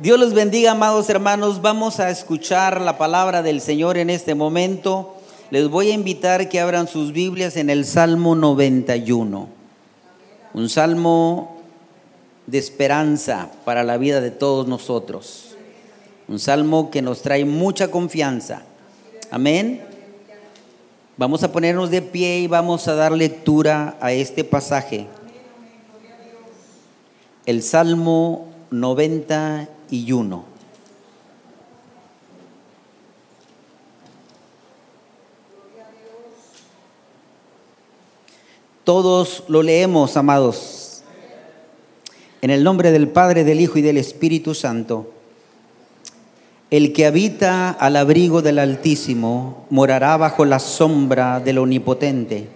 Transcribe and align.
Dios 0.00 0.20
los 0.20 0.32
bendiga, 0.32 0.70
amados 0.70 1.10
hermanos. 1.10 1.60
Vamos 1.60 1.98
a 1.98 2.08
escuchar 2.08 2.80
la 2.80 2.96
palabra 2.98 3.42
del 3.42 3.60
Señor 3.60 3.98
en 3.98 4.10
este 4.10 4.36
momento. 4.36 5.16
Les 5.50 5.68
voy 5.68 5.90
a 5.90 5.94
invitar 5.94 6.48
que 6.48 6.60
abran 6.60 6.86
sus 6.86 7.12
Biblias 7.12 7.56
en 7.56 7.68
el 7.68 7.84
Salmo 7.84 8.36
91. 8.36 9.48
Un 10.54 10.68
salmo 10.68 11.56
de 12.46 12.58
esperanza 12.58 13.50
para 13.64 13.82
la 13.82 13.96
vida 13.96 14.20
de 14.20 14.30
todos 14.30 14.68
nosotros. 14.68 15.56
Un 16.28 16.38
salmo 16.38 16.92
que 16.92 17.02
nos 17.02 17.22
trae 17.22 17.44
mucha 17.44 17.90
confianza. 17.90 18.62
Amén. 19.32 19.82
Vamos 21.16 21.42
a 21.42 21.50
ponernos 21.50 21.90
de 21.90 22.02
pie 22.02 22.38
y 22.38 22.46
vamos 22.46 22.86
a 22.86 22.94
dar 22.94 23.10
lectura 23.10 23.96
a 24.00 24.12
este 24.12 24.44
pasaje. 24.44 25.08
El 27.46 27.64
Salmo 27.64 28.46
91 28.70 29.77
y 29.90 30.12
uno. 30.12 30.44
Todos 38.88 39.44
lo 39.48 39.62
leemos, 39.62 40.16
amados. 40.16 41.02
En 42.40 42.48
el 42.48 42.64
nombre 42.64 42.90
del 42.90 43.08
Padre, 43.08 43.44
del 43.44 43.60
Hijo 43.60 43.78
y 43.78 43.82
del 43.82 43.98
Espíritu 43.98 44.54
Santo. 44.54 45.12
El 46.70 46.94
que 46.94 47.04
habita 47.04 47.70
al 47.70 47.96
abrigo 47.96 48.40
del 48.40 48.58
Altísimo 48.58 49.66
morará 49.68 50.16
bajo 50.16 50.46
la 50.46 50.58
sombra 50.58 51.38
del 51.40 51.58
Omnipotente. 51.58 52.48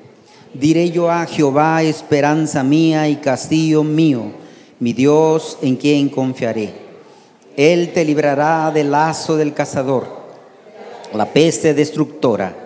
Diré 0.54 0.90
yo 0.90 1.10
a 1.10 1.26
Jehová, 1.26 1.82
esperanza 1.82 2.62
mía 2.62 3.08
y 3.08 3.16
castillo 3.16 3.84
mío, 3.84 4.32
mi 4.80 4.92
Dios 4.92 5.58
en 5.62 5.76
quien 5.76 6.08
confiaré. 6.08 6.81
Él 7.56 7.92
te 7.92 8.04
librará 8.04 8.70
del 8.70 8.90
lazo 8.90 9.36
del 9.36 9.52
cazador, 9.52 10.06
la 11.14 11.26
peste 11.26 11.74
destructora. 11.74 12.56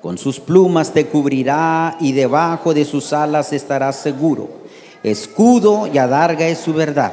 Con 0.00 0.18
sus 0.18 0.38
plumas 0.38 0.92
te 0.92 1.06
cubrirá 1.06 1.96
y 2.00 2.12
debajo 2.12 2.72
de 2.72 2.84
sus 2.84 3.12
alas 3.12 3.52
estarás 3.52 3.96
seguro. 3.96 4.48
Escudo 5.02 5.88
y 5.92 5.98
adarga 5.98 6.46
es 6.46 6.58
su 6.58 6.74
verdad. 6.74 7.12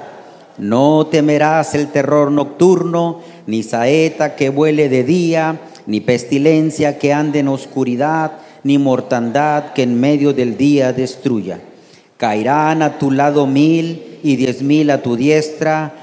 No 0.60 1.08
temerás 1.08 1.74
el 1.74 1.88
terror 1.88 2.30
nocturno, 2.32 3.22
ni 3.48 3.64
saeta 3.64 4.36
que 4.36 4.50
vuele 4.50 4.90
de 4.90 5.04
día, 5.04 5.60
ni 5.88 6.02
pestilencia 6.02 7.00
que 7.00 7.14
ande 7.14 7.40
en 7.40 7.48
oscuridad, 7.48 8.34
ni 8.64 8.78
mortandad 8.78 9.74
que 9.74 9.82
en 9.82 10.00
medio 10.00 10.34
del 10.34 10.56
día 10.56 10.94
destruya. 10.94 11.60
Caerán 12.18 12.84
a 12.84 13.00
tu 13.00 13.10
lado 13.10 13.48
mil 13.48 14.20
y 14.22 14.36
diez 14.36 14.62
mil 14.62 14.92
a 14.92 15.02
tu 15.02 15.16
diestra 15.16 16.03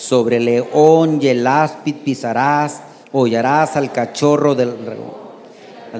sobre 0.00 0.40
león 0.40 1.18
y 1.20 1.28
el 1.28 1.46
áspid 1.46 1.96
pisarás, 1.96 2.80
hollarás 3.12 3.76
al 3.76 3.92
cachorro 3.92 4.54
del 4.54 4.72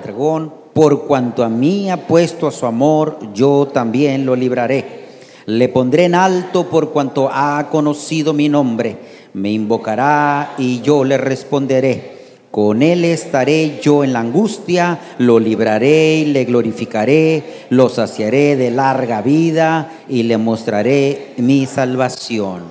dragón, 0.02 0.54
por 0.72 1.06
cuanto 1.06 1.44
a 1.44 1.50
mí 1.50 1.90
ha 1.90 2.06
puesto 2.06 2.46
a 2.46 2.50
su 2.50 2.64
amor, 2.64 3.18
yo 3.34 3.68
también 3.68 4.24
lo 4.24 4.34
libraré. 4.34 5.00
Le 5.44 5.68
pondré 5.68 6.06
en 6.06 6.14
alto 6.14 6.70
por 6.70 6.92
cuanto 6.92 7.28
ha 7.30 7.68
conocido 7.70 8.32
mi 8.32 8.48
nombre. 8.48 8.96
Me 9.34 9.52
invocará 9.52 10.54
y 10.56 10.80
yo 10.80 11.04
le 11.04 11.18
responderé. 11.18 12.20
Con 12.50 12.82
él 12.82 13.04
estaré 13.04 13.80
yo 13.82 14.02
en 14.02 14.14
la 14.14 14.20
angustia, 14.20 14.98
lo 15.18 15.38
libraré 15.38 16.20
y 16.20 16.24
le 16.26 16.46
glorificaré, 16.46 17.66
lo 17.68 17.90
saciaré 17.90 18.56
de 18.56 18.70
larga 18.70 19.20
vida 19.20 19.92
y 20.08 20.22
le 20.22 20.38
mostraré 20.38 21.34
mi 21.36 21.66
salvación. 21.66 22.62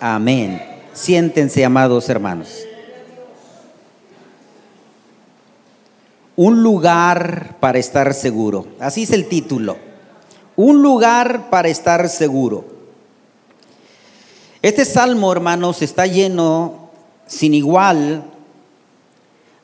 Amén. 0.00 0.71
Siéntense, 0.94 1.64
amados 1.64 2.08
hermanos. 2.08 2.66
Un 6.36 6.62
lugar 6.62 7.56
para 7.60 7.78
estar 7.78 8.14
seguro. 8.14 8.66
Así 8.78 9.04
es 9.04 9.10
el 9.10 9.28
título. 9.28 9.76
Un 10.56 10.82
lugar 10.82 11.50
para 11.50 11.68
estar 11.68 12.08
seguro. 12.08 12.64
Este 14.60 14.84
salmo, 14.84 15.32
hermanos, 15.32 15.82
está 15.82 16.06
lleno 16.06 16.90
sin 17.26 17.54
igual, 17.54 18.24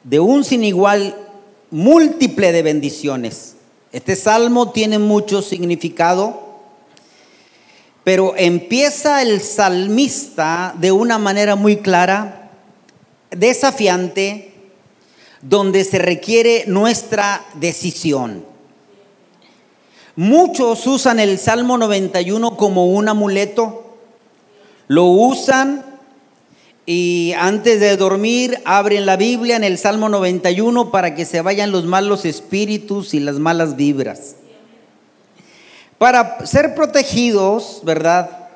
de 0.02 0.20
un 0.20 0.44
sin 0.44 0.64
igual 0.64 1.14
múltiple 1.70 2.52
de 2.52 2.62
bendiciones. 2.62 3.56
Este 3.92 4.16
salmo 4.16 4.70
tiene 4.70 4.98
mucho 4.98 5.42
significado 5.42 6.47
pero 8.04 8.34
empieza 8.36 9.22
el 9.22 9.40
salmista 9.42 10.74
de 10.78 10.92
una 10.92 11.18
manera 11.18 11.56
muy 11.56 11.76
clara, 11.78 12.50
desafiante, 13.30 14.54
donde 15.42 15.84
se 15.84 15.98
requiere 15.98 16.64
nuestra 16.66 17.44
decisión. 17.54 18.44
Muchos 20.16 20.86
usan 20.86 21.20
el 21.20 21.38
Salmo 21.38 21.78
91 21.78 22.56
como 22.56 22.86
un 22.86 23.08
amuleto, 23.08 23.96
lo 24.88 25.04
usan 25.04 25.84
y 26.86 27.34
antes 27.38 27.78
de 27.78 27.96
dormir 27.96 28.58
abren 28.64 29.04
la 29.04 29.16
Biblia 29.16 29.56
en 29.56 29.64
el 29.64 29.76
Salmo 29.76 30.08
91 30.08 30.90
para 30.90 31.14
que 31.14 31.26
se 31.26 31.42
vayan 31.42 31.70
los 31.70 31.84
malos 31.84 32.24
espíritus 32.24 33.12
y 33.12 33.20
las 33.20 33.38
malas 33.38 33.76
vibras 33.76 34.37
para 35.98 36.46
ser 36.46 36.74
protegidos, 36.74 37.80
¿verdad? 37.84 38.48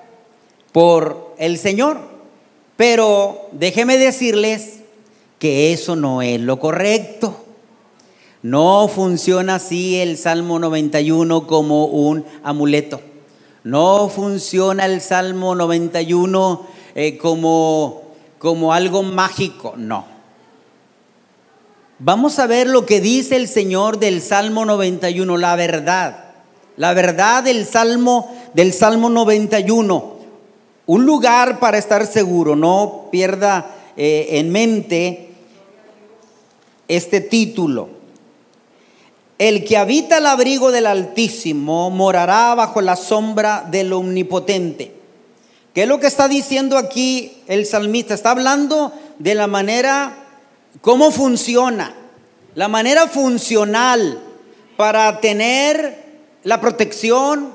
Por 0.72 1.34
el 1.38 1.58
Señor. 1.58 1.98
Pero 2.76 3.48
déjeme 3.52 3.98
decirles 3.98 4.80
que 5.38 5.72
eso 5.72 5.96
no 5.96 6.22
es 6.22 6.40
lo 6.40 6.58
correcto. 6.58 7.36
No 8.42 8.88
funciona 8.88 9.56
así 9.56 10.00
el 10.00 10.16
Salmo 10.16 10.58
91 10.58 11.46
como 11.46 11.86
un 11.86 12.24
amuleto. 12.42 13.00
No 13.64 14.08
funciona 14.08 14.86
el 14.86 15.00
Salmo 15.00 15.54
91 15.54 16.66
eh, 16.94 17.18
como, 17.18 18.02
como 18.38 18.72
algo 18.72 19.02
mágico. 19.02 19.74
No. 19.76 20.06
Vamos 22.00 22.40
a 22.40 22.48
ver 22.48 22.66
lo 22.66 22.84
que 22.84 23.00
dice 23.00 23.36
el 23.36 23.46
Señor 23.46 24.00
del 24.00 24.22
Salmo 24.22 24.64
91, 24.64 25.36
la 25.38 25.54
verdad. 25.54 26.21
La 26.76 26.94
verdad 26.94 27.42
del 27.42 27.66
Salmo 27.66 28.30
del 28.54 28.72
Salmo 28.72 29.08
91. 29.08 30.12
Un 30.86 31.06
lugar 31.06 31.58
para 31.58 31.78
estar 31.78 32.06
seguro, 32.06 32.56
no 32.56 33.08
pierda 33.10 33.76
eh, 33.96 34.28
en 34.32 34.50
mente 34.50 35.30
este 36.88 37.20
título. 37.20 37.88
El 39.38 39.64
que 39.64 39.76
habita 39.76 40.18
el 40.18 40.26
abrigo 40.26 40.70
del 40.70 40.86
Altísimo 40.86 41.90
morará 41.90 42.54
bajo 42.54 42.80
la 42.80 42.96
sombra 42.96 43.66
del 43.70 43.92
Omnipotente. 43.92 44.94
¿Qué 45.74 45.82
es 45.82 45.88
lo 45.88 45.98
que 45.98 46.06
está 46.06 46.28
diciendo 46.28 46.76
aquí 46.76 47.42
el 47.48 47.64
salmista? 47.64 48.14
Está 48.14 48.32
hablando 48.32 48.92
de 49.18 49.34
la 49.34 49.46
manera, 49.46 50.14
cómo 50.80 51.10
funciona, 51.10 51.94
la 52.54 52.68
manera 52.68 53.08
funcional 53.08 54.20
para 54.76 55.20
tener 55.20 56.01
la 56.44 56.60
protección, 56.60 57.52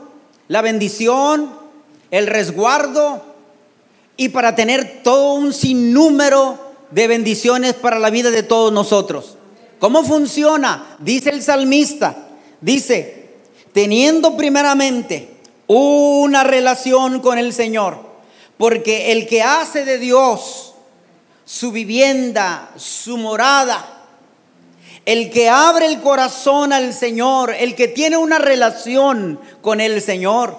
la 0.47 0.61
bendición, 0.61 1.51
el 2.11 2.27
resguardo 2.27 3.21
y 4.15 4.29
para 4.29 4.55
tener 4.55 5.01
todo 5.03 5.33
un 5.33 5.53
sinnúmero 5.53 6.59
de 6.91 7.07
bendiciones 7.07 7.73
para 7.73 7.99
la 7.99 8.09
vida 8.09 8.31
de 8.31 8.43
todos 8.43 8.71
nosotros. 8.71 9.37
¿Cómo 9.79 10.03
funciona? 10.03 10.97
Dice 10.99 11.29
el 11.29 11.43
salmista, 11.43 12.29
dice, 12.61 13.29
teniendo 13.73 14.35
primeramente 14.35 15.37
una 15.67 16.43
relación 16.43 17.19
con 17.19 17.37
el 17.37 17.53
Señor, 17.53 17.99
porque 18.57 19.11
el 19.11 19.27
que 19.27 19.43
hace 19.43 19.85
de 19.85 19.99
Dios 19.99 20.73
su 21.45 21.71
vivienda, 21.71 22.71
su 22.75 23.17
morada, 23.17 23.96
el 25.07 25.29
que 25.29 25.47
abre 25.47 25.85
el 25.85 26.01
corazón 26.01 26.73
al 26.73 26.93
Señor, 26.93 27.55
el 27.57 27.75
que 27.75 27.87
tiene 27.87 28.17
una 28.17 28.39
relación 28.39 29.39
con 29.61 29.79
el 29.79 30.01
Señor, 30.01 30.57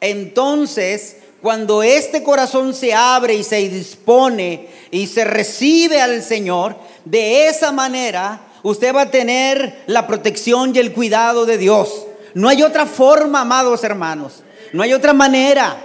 entonces 0.00 1.16
cuando 1.42 1.82
este 1.82 2.22
corazón 2.22 2.74
se 2.74 2.94
abre 2.94 3.34
y 3.34 3.42
se 3.42 3.56
dispone 3.68 4.68
y 4.92 5.08
se 5.08 5.24
recibe 5.24 6.00
al 6.00 6.22
Señor, 6.22 6.76
de 7.04 7.48
esa 7.48 7.72
manera 7.72 8.42
usted 8.62 8.94
va 8.94 9.02
a 9.02 9.10
tener 9.10 9.82
la 9.88 10.06
protección 10.06 10.76
y 10.76 10.78
el 10.78 10.92
cuidado 10.92 11.44
de 11.44 11.58
Dios. 11.58 12.06
No 12.34 12.48
hay 12.48 12.62
otra 12.62 12.86
forma, 12.86 13.40
amados 13.40 13.82
hermanos. 13.82 14.44
No 14.72 14.84
hay 14.84 14.92
otra 14.92 15.12
manera. 15.12 15.76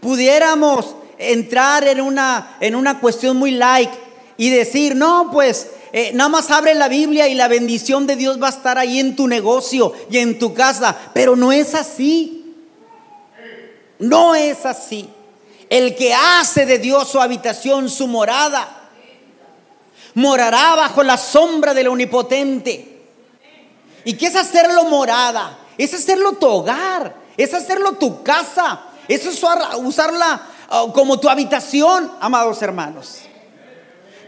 Pudiéramos 0.00 0.96
entrar 1.18 1.86
en 1.88 2.00
una, 2.00 2.56
en 2.60 2.74
una 2.74 3.00
cuestión 3.00 3.36
muy 3.36 3.50
like 3.50 3.92
y 4.38 4.48
decir, 4.48 4.96
no, 4.96 5.28
pues 5.30 5.68
eh, 5.96 6.10
nada 6.12 6.28
más 6.28 6.50
abre 6.50 6.74
la 6.74 6.88
Biblia 6.88 7.28
y 7.28 7.34
la 7.34 7.46
bendición 7.46 8.04
de 8.08 8.16
Dios 8.16 8.42
va 8.42 8.48
a 8.48 8.50
estar 8.50 8.78
ahí 8.78 8.98
en 8.98 9.14
tu 9.14 9.28
negocio 9.28 9.92
y 10.10 10.18
en 10.18 10.40
tu 10.40 10.52
casa. 10.52 10.96
Pero 11.14 11.36
no 11.36 11.52
es 11.52 11.76
así. 11.76 12.52
No 14.00 14.34
es 14.34 14.66
así. 14.66 15.08
El 15.70 15.94
que 15.94 16.12
hace 16.12 16.66
de 16.66 16.80
Dios 16.80 17.06
su 17.06 17.20
habitación, 17.20 17.88
su 17.88 18.08
morada, 18.08 18.88
morará 20.14 20.74
bajo 20.74 21.04
la 21.04 21.16
sombra 21.16 21.72
del 21.72 21.86
omnipotente. 21.86 23.02
¿Y 24.04 24.14
qué 24.14 24.26
es 24.26 24.34
hacerlo 24.34 24.86
morada? 24.86 25.56
Es 25.78 25.94
hacerlo 25.94 26.32
tu 26.32 26.48
hogar, 26.48 27.14
es 27.36 27.54
hacerlo 27.54 27.92
tu 27.92 28.24
casa, 28.24 28.82
es 29.06 29.24
usarla 29.26 30.42
ah, 30.68 30.86
como 30.92 31.20
tu 31.20 31.28
habitación, 31.28 32.10
amados 32.20 32.60
hermanos. 32.62 33.20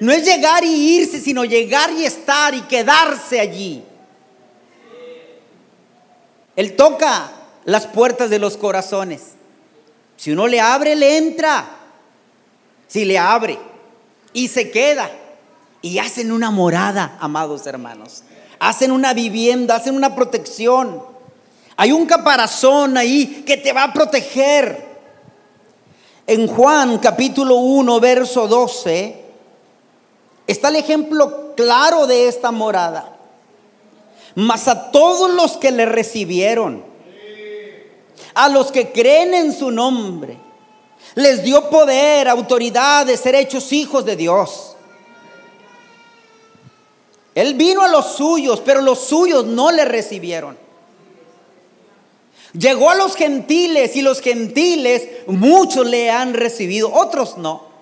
No 0.01 0.13
es 0.13 0.25
llegar 0.25 0.65
y 0.65 0.99
irse, 0.99 1.21
sino 1.21 1.45
llegar 1.45 1.91
y 1.93 2.05
estar 2.05 2.55
y 2.55 2.63
quedarse 2.63 3.41
allí. 3.41 3.83
Él 6.55 6.75
toca 6.75 7.31
las 7.65 7.87
puertas 7.87 8.31
de 8.31 8.39
los 8.39 8.57
corazones. 8.57 9.33
Si 10.17 10.33
uno 10.33 10.47
le 10.47 10.61
abre, 10.61 10.97
le 10.97 11.19
entra. 11.19 11.67
Si 12.89 13.05
le 13.05 13.19
abre 13.19 13.59
y 14.33 14.49
se 14.49 14.71
queda. 14.71 15.11
Y 15.83 15.99
hacen 15.99 16.33
una 16.33 16.51
morada, 16.51 17.17
amados 17.21 17.67
hermanos. 17.67 18.23
Hacen 18.59 18.91
una 18.91 19.13
vivienda, 19.13 19.77
hacen 19.77 19.95
una 19.95 20.15
protección. 20.15 21.03
Hay 21.77 21.93
un 21.93 22.07
caparazón 22.07 22.97
ahí 22.97 23.45
que 23.47 23.57
te 23.57 23.73
va 23.73 23.85
a 23.85 23.93
proteger. 23.93 24.87
En 26.27 26.47
Juan 26.47 26.99
capítulo 26.99 27.57
1, 27.57 28.01
verso 28.01 28.49
12, 28.49 29.26
está 30.47 30.69
el 30.69 30.77
ejemplo 30.77 31.55
claro 31.57 32.07
de 32.07 32.29
esta 32.29 32.51
morada. 32.51 33.17
Mas 34.35 34.69
a 34.69 34.91
todos 34.91 35.31
los 35.31 35.57
que 35.57 35.71
le 35.71 35.87
recibieron, 35.87 36.85
a 38.35 38.49
los 38.51 38.71
que 38.71 38.93
creen 38.93 39.35
en 39.35 39.53
su 39.53 39.71
nombre. 39.71 40.39
Les 41.15 41.43
dio 41.43 41.71
poder, 41.71 42.29
autoridad 42.29 43.07
de 43.07 43.17
ser 43.17 43.35
hechos 43.35 43.73
hijos 43.73 44.05
de 44.05 44.17
Dios. 44.17 44.77
Él 47.35 47.55
vino 47.55 47.83
a 47.83 47.89
los 47.89 48.17
suyos, 48.17 48.61
pero 48.65 48.83
los 48.83 48.99
suyos 48.99 49.47
no 49.47 49.71
le 49.71 49.87
recibieron. 49.87 50.59
Llegó 52.53 52.91
a 52.91 52.95
los 52.95 53.15
gentiles 53.15 53.97
y 53.97 54.03
los 54.03 54.21
gentiles, 54.21 55.09
muchos 55.27 55.87
le 55.87 56.11
han 56.11 56.35
recibido, 56.35 56.93
otros 56.93 57.39
no. 57.39 57.76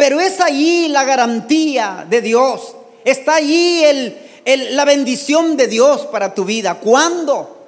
Pero 0.00 0.18
es 0.18 0.40
ahí 0.40 0.88
la 0.88 1.04
garantía 1.04 2.06
de 2.08 2.22
Dios. 2.22 2.74
Está 3.04 3.34
ahí 3.34 4.16
la 4.46 4.86
bendición 4.86 5.58
de 5.58 5.66
Dios 5.66 6.06
para 6.06 6.34
tu 6.34 6.46
vida. 6.46 6.76
¿Cuándo? 6.76 7.58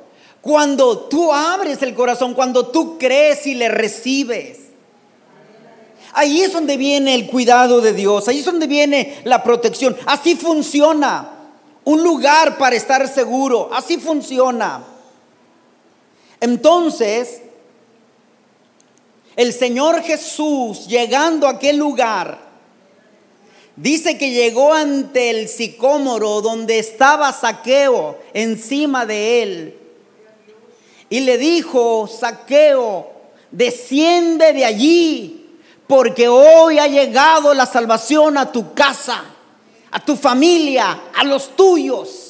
Cuando 0.40 1.00
tú 1.00 1.30
abres 1.30 1.82
el 1.82 1.92
corazón, 1.92 2.32
cuando 2.32 2.68
tú 2.68 2.96
crees 2.96 3.46
y 3.46 3.52
le 3.52 3.68
recibes. 3.68 4.60
Ahí 6.14 6.40
es 6.40 6.54
donde 6.54 6.78
viene 6.78 7.14
el 7.14 7.26
cuidado 7.26 7.82
de 7.82 7.92
Dios, 7.92 8.26
ahí 8.28 8.38
es 8.38 8.46
donde 8.46 8.66
viene 8.66 9.20
la 9.24 9.42
protección. 9.42 9.94
Así 10.06 10.34
funciona. 10.34 11.32
Un 11.84 12.02
lugar 12.02 12.56
para 12.56 12.74
estar 12.74 13.06
seguro, 13.08 13.68
así 13.74 13.98
funciona. 13.98 14.82
Entonces, 16.40 17.42
el 19.36 19.52
Señor 19.52 20.02
Jesús, 20.02 20.86
llegando 20.86 21.46
a 21.46 21.52
aquel 21.52 21.76
lugar, 21.76 22.38
dice 23.76 24.18
que 24.18 24.30
llegó 24.30 24.72
ante 24.74 25.30
el 25.30 25.48
sicómoro 25.48 26.42
donde 26.42 26.78
estaba 26.78 27.32
Saqueo 27.32 28.18
encima 28.34 29.06
de 29.06 29.42
él 29.42 29.78
y 31.12 31.20
le 31.20 31.36
dijo, 31.36 32.06
Saqueo, 32.08 33.10
desciende 33.50 34.54
de 34.54 34.64
allí, 34.64 35.58
porque 35.86 36.26
hoy 36.26 36.78
ha 36.78 36.86
llegado 36.86 37.52
la 37.52 37.66
salvación 37.66 38.38
a 38.38 38.50
tu 38.50 38.72
casa, 38.72 39.22
a 39.90 40.02
tu 40.02 40.16
familia, 40.16 41.02
a 41.14 41.24
los 41.24 41.54
tuyos. 41.54 42.21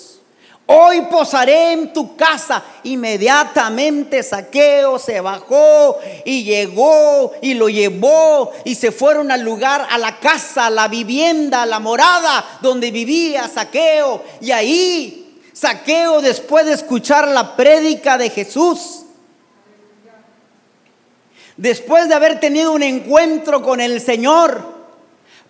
Hoy 0.66 1.02
posaré 1.02 1.72
en 1.72 1.92
tu 1.92 2.16
casa. 2.16 2.62
Inmediatamente 2.84 4.22
Saqueo 4.22 4.98
se 4.98 5.20
bajó 5.20 5.98
y 6.24 6.44
llegó 6.44 7.32
y 7.42 7.54
lo 7.54 7.68
llevó 7.68 8.52
y 8.64 8.74
se 8.74 8.92
fueron 8.92 9.30
al 9.30 9.42
lugar, 9.42 9.86
a 9.90 9.98
la 9.98 10.18
casa, 10.18 10.66
a 10.66 10.70
la 10.70 10.88
vivienda, 10.88 11.62
a 11.62 11.66
la 11.66 11.80
morada 11.80 12.58
donde 12.62 12.90
vivía 12.90 13.48
Saqueo. 13.48 14.22
Y 14.40 14.52
ahí 14.52 15.40
Saqueo 15.52 16.20
después 16.22 16.64
de 16.64 16.72
escuchar 16.72 17.28
la 17.28 17.56
prédica 17.56 18.16
de 18.16 18.30
Jesús, 18.30 19.02
después 21.56 22.08
de 22.08 22.14
haber 22.14 22.40
tenido 22.40 22.72
un 22.72 22.82
encuentro 22.82 23.62
con 23.62 23.80
el 23.80 24.00
Señor, 24.00 24.81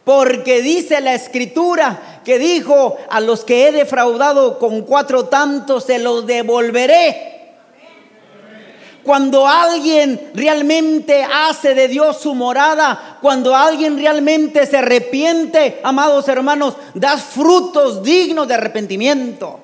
porque 0.05 0.63
dice 0.63 1.01
la 1.01 1.15
escritura 1.15 2.21
que 2.25 2.39
dijo, 2.39 2.97
a 3.11 3.21
los 3.21 3.45
que 3.45 3.69
he 3.69 3.73
defraudado 3.73 4.59
con 4.59 4.83
cuatro 4.83 5.27
tantos 5.27 5.85
se 5.85 5.99
los 5.99 6.27
devolveré. 6.27 7.31
Cuando 9.03 9.49
alguien 9.49 10.31
realmente 10.33 11.25
hace 11.25 11.75
de 11.75 11.89
Dios 11.89 12.19
su 12.19 12.35
morada, 12.35 13.19
cuando 13.21 13.55
alguien 13.55 13.99
realmente 13.99 14.65
se 14.65 14.79
arrepiente, 14.79 15.81
amados 15.83 16.29
hermanos, 16.29 16.75
das 16.95 17.23
frutos 17.23 18.03
dignos 18.05 18.47
de 18.47 18.55
arrepentimiento. 18.55 19.62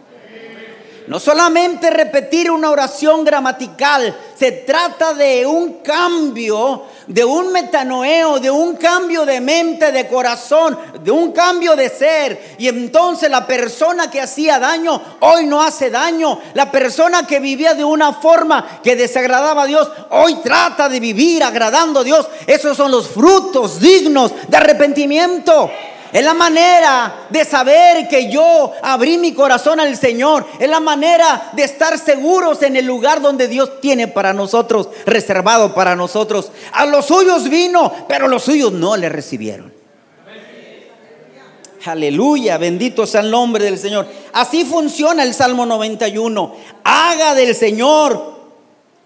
No 1.08 1.18
solamente 1.18 1.88
repetir 1.88 2.50
una 2.50 2.70
oración 2.70 3.24
gramatical, 3.24 4.14
se 4.38 4.52
trata 4.52 5.14
de 5.14 5.46
un 5.46 5.78
cambio, 5.78 6.82
de 7.06 7.24
un 7.24 7.50
metanoeo, 7.50 8.38
de 8.38 8.50
un 8.50 8.76
cambio 8.76 9.24
de 9.24 9.40
mente, 9.40 9.90
de 9.90 10.06
corazón, 10.06 10.78
de 11.02 11.10
un 11.10 11.32
cambio 11.32 11.74
de 11.76 11.88
ser. 11.88 12.56
Y 12.58 12.68
entonces 12.68 13.30
la 13.30 13.46
persona 13.46 14.10
que 14.10 14.20
hacía 14.20 14.58
daño 14.58 15.00
hoy 15.20 15.46
no 15.46 15.62
hace 15.62 15.88
daño. 15.88 16.40
La 16.52 16.70
persona 16.70 17.26
que 17.26 17.40
vivía 17.40 17.72
de 17.72 17.84
una 17.84 18.12
forma 18.12 18.82
que 18.84 18.94
desagradaba 18.94 19.62
a 19.62 19.66
Dios 19.66 19.90
hoy 20.10 20.34
trata 20.42 20.90
de 20.90 21.00
vivir 21.00 21.42
agradando 21.42 22.00
a 22.00 22.04
Dios. 22.04 22.28
Esos 22.46 22.76
son 22.76 22.90
los 22.90 23.08
frutos 23.08 23.80
dignos 23.80 24.30
de 24.46 24.58
arrepentimiento. 24.58 25.70
Es 26.12 26.24
la 26.24 26.34
manera 26.34 27.26
de 27.28 27.44
saber 27.44 28.08
que 28.08 28.30
yo 28.30 28.72
abrí 28.82 29.18
mi 29.18 29.34
corazón 29.34 29.78
al 29.78 29.96
Señor. 29.96 30.46
Es 30.58 30.68
la 30.68 30.80
manera 30.80 31.50
de 31.52 31.64
estar 31.64 31.98
seguros 31.98 32.62
en 32.62 32.76
el 32.76 32.86
lugar 32.86 33.20
donde 33.20 33.46
Dios 33.46 33.80
tiene 33.80 34.08
para 34.08 34.32
nosotros, 34.32 34.88
reservado 35.04 35.74
para 35.74 35.94
nosotros. 35.94 36.50
A 36.72 36.86
los 36.86 37.06
suyos 37.06 37.48
vino, 37.48 37.92
pero 38.08 38.26
los 38.28 38.42
suyos 38.42 38.72
no 38.72 38.96
le 38.96 39.08
recibieron. 39.08 39.72
Aleluya, 41.84 42.58
bendito 42.58 43.06
sea 43.06 43.20
el 43.20 43.30
nombre 43.30 43.64
del 43.64 43.78
Señor. 43.78 44.06
Así 44.32 44.64
funciona 44.64 45.22
el 45.22 45.34
Salmo 45.34 45.64
91. 45.64 46.56
Haga 46.84 47.34
del 47.34 47.54
Señor 47.54 48.36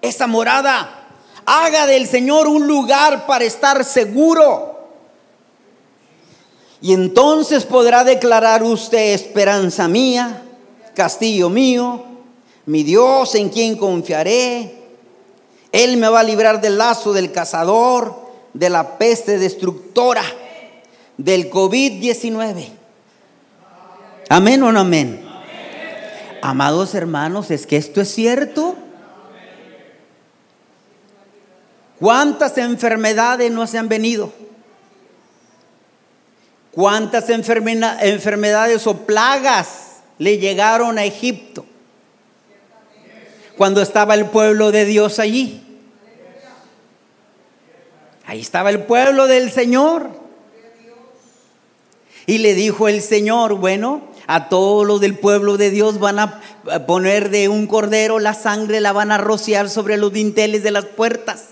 esa 0.00 0.26
morada. 0.26 0.99
Haga 1.44 1.87
del 1.87 2.06
Señor 2.06 2.47
un 2.47 2.66
lugar 2.66 3.26
para 3.26 3.44
estar 3.44 3.85
seguro. 3.85 4.72
Y 6.83 6.93
entonces 6.93 7.65
podrá 7.65 8.03
declarar 8.03 8.65
usted 8.65 9.15
esperanza 9.15 9.87
mía, 9.87 10.43
castillo 10.95 11.49
mío, 11.49 12.05
mi 12.67 12.83
Dios 12.83 13.37
en 13.37 13.51
quien 13.51 13.77
confiaré. 13.77 14.83
Él 15.71 15.97
me 15.97 16.09
va 16.09 16.21
a 16.21 16.25
librar 16.25 16.61
del 16.61 16.77
lazo 16.77 17.12
del 17.12 17.31
cazador, 17.31 18.21
de 18.53 18.69
la 18.69 18.99
peste 18.99 19.39
destructora, 19.39 20.25
del 21.17 21.49
COVID-19. 21.51 22.69
Amén 24.29 24.62
o 24.65 24.73
no 24.73 24.81
amén. 24.81 25.25
Amados 26.43 26.97
hermanos, 26.97 27.53
es 27.53 27.65
que 27.65 27.77
esto 27.77 28.01
es 28.01 28.12
cierto. 28.12 28.75
¿Cuántas 32.01 32.59
enfermedades 32.59 33.53
no 33.53 33.69
se 33.69 33.79
han 33.79 33.89
venido? 33.89 34.33
¿Cuántas 36.73 37.29
enfermedades 37.29 38.87
o 38.87 38.97
plagas 39.05 40.00
le 40.19 40.38
llegaron 40.38 40.97
a 40.97 41.05
Egipto 41.05 41.67
cuando 43.59 43.83
estaba 43.83 44.14
el 44.14 44.26
pueblo 44.26 44.73
de 44.73 44.87
Dios 44.87 45.19
allí? 45.19 45.62
Ahí 48.25 48.41
estaba 48.41 48.71
el 48.71 48.85
pueblo 48.85 49.26
del 49.26 49.50
Señor. 49.50 50.09
Y 52.25 52.38
le 52.38 52.55
dijo 52.55 52.88
el 52.88 53.02
Señor, 53.02 53.55
bueno, 53.57 54.09
a 54.26 54.49
todos 54.49 54.87
los 54.87 55.00
del 55.02 55.19
pueblo 55.19 55.59
de 55.59 55.69
Dios 55.69 55.99
van 55.99 56.21
a 56.21 56.41
poner 56.87 57.29
de 57.29 57.50
un 57.50 57.67
cordero 57.67 58.19
la 58.19 58.33
sangre, 58.33 58.81
la 58.81 58.93
van 58.93 59.12
a 59.12 59.19
rociar 59.19 59.69
sobre 59.69 59.99
los 59.99 60.11
dinteles 60.11 60.62
de 60.62 60.71
las 60.71 60.87
puertas, 60.87 61.49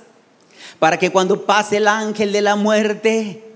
para 0.78 0.98
que 0.98 1.10
cuando 1.10 1.44
pase 1.44 1.78
el 1.78 1.88
ángel 1.88 2.32
de 2.32 2.40
la 2.40 2.56
muerte, 2.56 3.49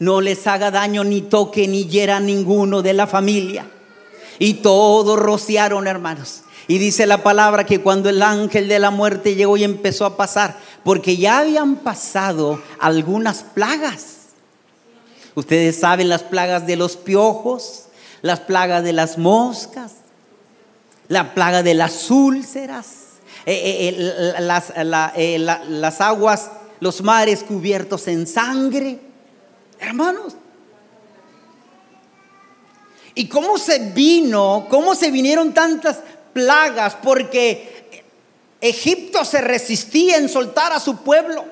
no 0.00 0.22
les 0.22 0.46
haga 0.46 0.70
daño 0.70 1.04
ni 1.04 1.20
toque 1.20 1.68
ni 1.68 1.84
hiera 1.86 2.16
a 2.16 2.20
ninguno 2.20 2.82
de 2.82 2.94
la 2.94 3.06
familia. 3.06 3.66
Y 4.38 4.54
todos 4.54 5.18
rociaron, 5.18 5.86
hermanos. 5.86 6.40
Y 6.66 6.78
dice 6.78 7.06
la 7.06 7.22
palabra 7.22 7.66
que 7.66 7.80
cuando 7.80 8.08
el 8.08 8.22
ángel 8.22 8.66
de 8.66 8.78
la 8.78 8.90
muerte 8.90 9.34
llegó 9.34 9.58
y 9.58 9.64
empezó 9.64 10.06
a 10.06 10.16
pasar, 10.16 10.56
porque 10.84 11.18
ya 11.18 11.40
habían 11.40 11.76
pasado 11.76 12.62
algunas 12.78 13.42
plagas. 13.42 14.28
Ustedes 15.34 15.78
saben 15.78 16.08
las 16.08 16.22
plagas 16.22 16.66
de 16.66 16.76
los 16.76 16.96
piojos, 16.96 17.84
las 18.22 18.40
plagas 18.40 18.82
de 18.82 18.94
las 18.94 19.18
moscas, 19.18 19.92
la 21.08 21.34
plaga 21.34 21.62
de 21.62 21.74
las 21.74 22.10
úlceras, 22.10 22.86
eh, 23.44 23.92
eh, 23.98 24.34
eh, 25.16 25.38
las 25.38 26.00
aguas, 26.00 26.50
los 26.80 27.02
mares 27.02 27.42
cubiertos 27.42 28.08
en 28.08 28.26
sangre. 28.26 29.09
Hermanos, 29.80 30.36
¿Y 33.14 33.26
cómo 33.26 33.58
se 33.58 33.78
vino? 33.78 34.66
¿Cómo 34.70 34.94
se 34.94 35.10
vinieron 35.10 35.52
tantas 35.52 35.98
plagas? 36.32 36.96
Porque 37.02 38.02
Egipto 38.60 39.24
se 39.24 39.40
resistía 39.40 40.16
en 40.16 40.28
soltar 40.28 40.72
a 40.72 40.80
su 40.80 40.98
pueblo. 40.98 41.44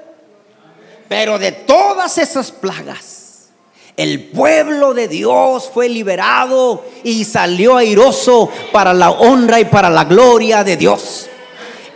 Pero 1.08 1.38
de 1.38 1.52
todas 1.52 2.18
esas 2.18 2.52
plagas, 2.52 3.49
el 3.97 4.28
pueblo 4.28 4.94
de 4.94 5.08
Dios 5.08 5.70
fue 5.73 5.88
liberado 5.88 6.85
y 7.02 7.25
salió 7.25 7.76
airoso 7.76 8.50
para 8.73 8.94
la 8.94 9.11
honra 9.11 9.58
y 9.58 9.64
para 9.64 9.90
la 9.90 10.04
gloria 10.04 10.62
de 10.64 10.76
Dios. 10.76 11.28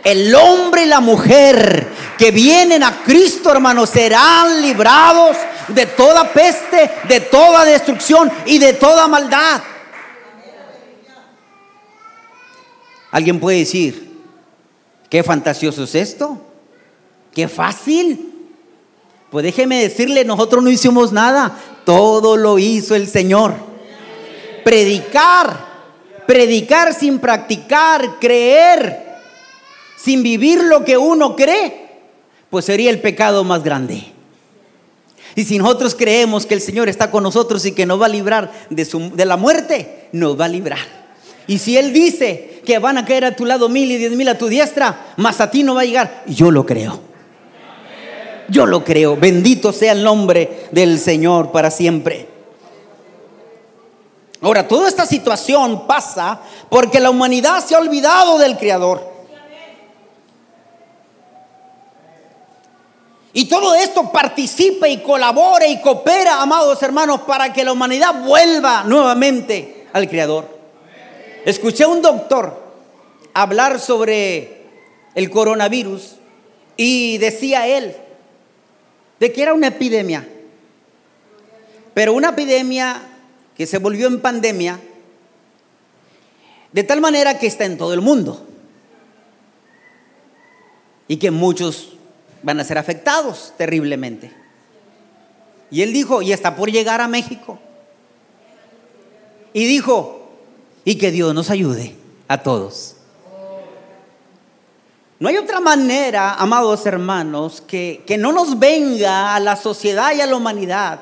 El 0.03 0.35
hombre 0.35 0.83
y 0.83 0.87
la 0.87 0.99
mujer 0.99 1.87
que 2.17 2.31
vienen 2.31 2.83
a 2.83 3.03
Cristo, 3.03 3.51
hermanos, 3.51 3.89
serán 3.89 4.61
librados 4.61 5.37
de 5.69 5.85
toda 5.85 6.31
peste, 6.31 6.91
de 7.07 7.21
toda 7.21 7.63
destrucción 7.63 8.31
y 8.45 8.59
de 8.59 8.73
toda 8.73 9.07
maldad. 9.07 9.61
Alguien 13.11 13.39
puede 13.39 13.59
decir, 13.59 14.11
qué 15.09 15.23
fantasioso 15.23 15.83
es 15.83 15.95
esto, 15.95 16.41
qué 17.33 17.47
fácil. 17.47 18.31
Pues 19.29 19.43
déjeme 19.43 19.81
decirle, 19.81 20.25
nosotros 20.25 20.63
no 20.63 20.69
hicimos 20.69 21.11
nada, 21.11 21.57
todo 21.85 22.37
lo 22.37 22.59
hizo 22.59 22.95
el 22.95 23.07
Señor. 23.07 23.53
Predicar, 24.63 25.65
predicar 26.25 26.93
sin 26.93 27.19
practicar, 27.19 28.19
creer, 28.19 29.02
sin 30.03 30.21
vivir 30.23 30.61
lo 30.63 30.83
que 30.83 30.97
uno 30.97 31.35
cree, 31.35 31.87
pues 32.49 32.65
sería 32.65 32.89
el 32.89 32.99
pecado 32.99 33.43
más 33.43 33.63
grande. 33.63 34.03
Y 35.35 35.45
si 35.45 35.57
nosotros 35.57 35.95
creemos 35.95 36.45
que 36.45 36.53
el 36.53 36.61
Señor 36.61 36.89
está 36.89 37.09
con 37.09 37.23
nosotros 37.23 37.65
y 37.65 37.71
que 37.71 37.85
nos 37.85 38.01
va 38.01 38.07
a 38.07 38.09
librar 38.09 38.51
de, 38.69 38.85
de 38.85 39.25
la 39.25 39.37
muerte, 39.37 40.09
nos 40.11 40.39
va 40.39 40.45
a 40.45 40.49
librar. 40.49 40.79
Y 41.47 41.57
si 41.57 41.77
Él 41.77 41.93
dice 41.93 42.61
que 42.65 42.79
van 42.79 42.97
a 42.97 43.05
caer 43.05 43.25
a 43.25 43.35
tu 43.35 43.45
lado 43.45 43.69
mil 43.69 43.89
y 43.91 43.97
diez 43.97 44.11
mil 44.11 44.27
a 44.27 44.37
tu 44.37 44.47
diestra, 44.47 45.13
más 45.17 45.39
a 45.39 45.49
ti 45.49 45.63
no 45.63 45.75
va 45.75 45.81
a 45.81 45.85
llegar, 45.85 46.23
yo 46.27 46.51
lo 46.51 46.65
creo. 46.65 46.99
Yo 48.49 48.65
lo 48.65 48.83
creo. 48.83 49.15
Bendito 49.15 49.71
sea 49.71 49.93
el 49.93 50.03
nombre 50.03 50.67
del 50.71 50.99
Señor 50.99 51.51
para 51.51 51.71
siempre. 51.71 52.27
Ahora, 54.41 54.67
toda 54.67 54.89
esta 54.89 55.05
situación 55.05 55.87
pasa 55.87 56.41
porque 56.69 56.99
la 56.99 57.09
humanidad 57.09 57.65
se 57.65 57.73
ha 57.73 57.79
olvidado 57.79 58.37
del 58.37 58.57
Creador. 58.57 59.12
Y 63.35 63.45
todo 63.45 63.73
esto 63.73 64.11
participa 64.11 64.87
y 64.87 65.01
colabora 65.01 65.65
y 65.67 65.81
coopera, 65.81 66.39
amados 66.39 66.81
hermanos, 66.83 67.21
para 67.21 67.51
que 67.51 67.63
la 67.63 67.71
humanidad 67.71 68.23
vuelva 68.23 68.83
nuevamente 68.83 69.87
al 69.91 70.07
Creador. 70.07 70.47
Escuché 71.43 71.83
a 71.83 71.87
un 71.87 72.03
doctor 72.03 72.61
hablar 73.33 73.79
sobre 73.79 74.61
el 75.15 75.31
coronavirus 75.31 76.17
y 76.77 77.17
decía 77.17 77.67
él 77.67 77.95
de 79.19 79.33
que 79.33 79.41
era 79.41 79.55
una 79.55 79.67
epidemia, 79.67 80.27
pero 81.95 82.13
una 82.13 82.29
epidemia 82.29 83.01
que 83.57 83.65
se 83.65 83.79
volvió 83.79 84.07
en 84.07 84.21
pandemia 84.21 84.79
de 86.71 86.83
tal 86.83 87.01
manera 87.01 87.39
que 87.39 87.47
está 87.47 87.65
en 87.65 87.77
todo 87.77 87.93
el 87.93 88.01
mundo 88.01 88.45
y 91.07 91.17
que 91.17 91.31
muchos 91.31 91.93
van 92.43 92.59
a 92.59 92.63
ser 92.63 92.77
afectados 92.77 93.53
terriblemente. 93.57 94.31
Y 95.71 95.81
él 95.81 95.91
dijo, 95.91 96.21
y 96.21 96.31
está 96.31 96.55
por 96.55 96.71
llegar 96.71 97.01
a 97.01 97.07
México. 97.07 97.57
Y 99.53 99.65
dijo, 99.65 100.29
y 100.85 100.95
que 100.95 101.11
Dios 101.11 101.33
nos 101.33 101.49
ayude 101.49 101.95
a 102.27 102.43
todos. 102.43 102.97
No 105.19 105.29
hay 105.29 105.37
otra 105.37 105.59
manera, 105.59 106.35
amados 106.35 106.85
hermanos, 106.85 107.61
que, 107.61 108.03
que 108.05 108.17
no 108.17 108.31
nos 108.33 108.59
venga 108.59 109.35
a 109.35 109.39
la 109.39 109.55
sociedad 109.55 110.13
y 110.13 110.21
a 110.21 110.27
la 110.27 110.35
humanidad 110.35 110.99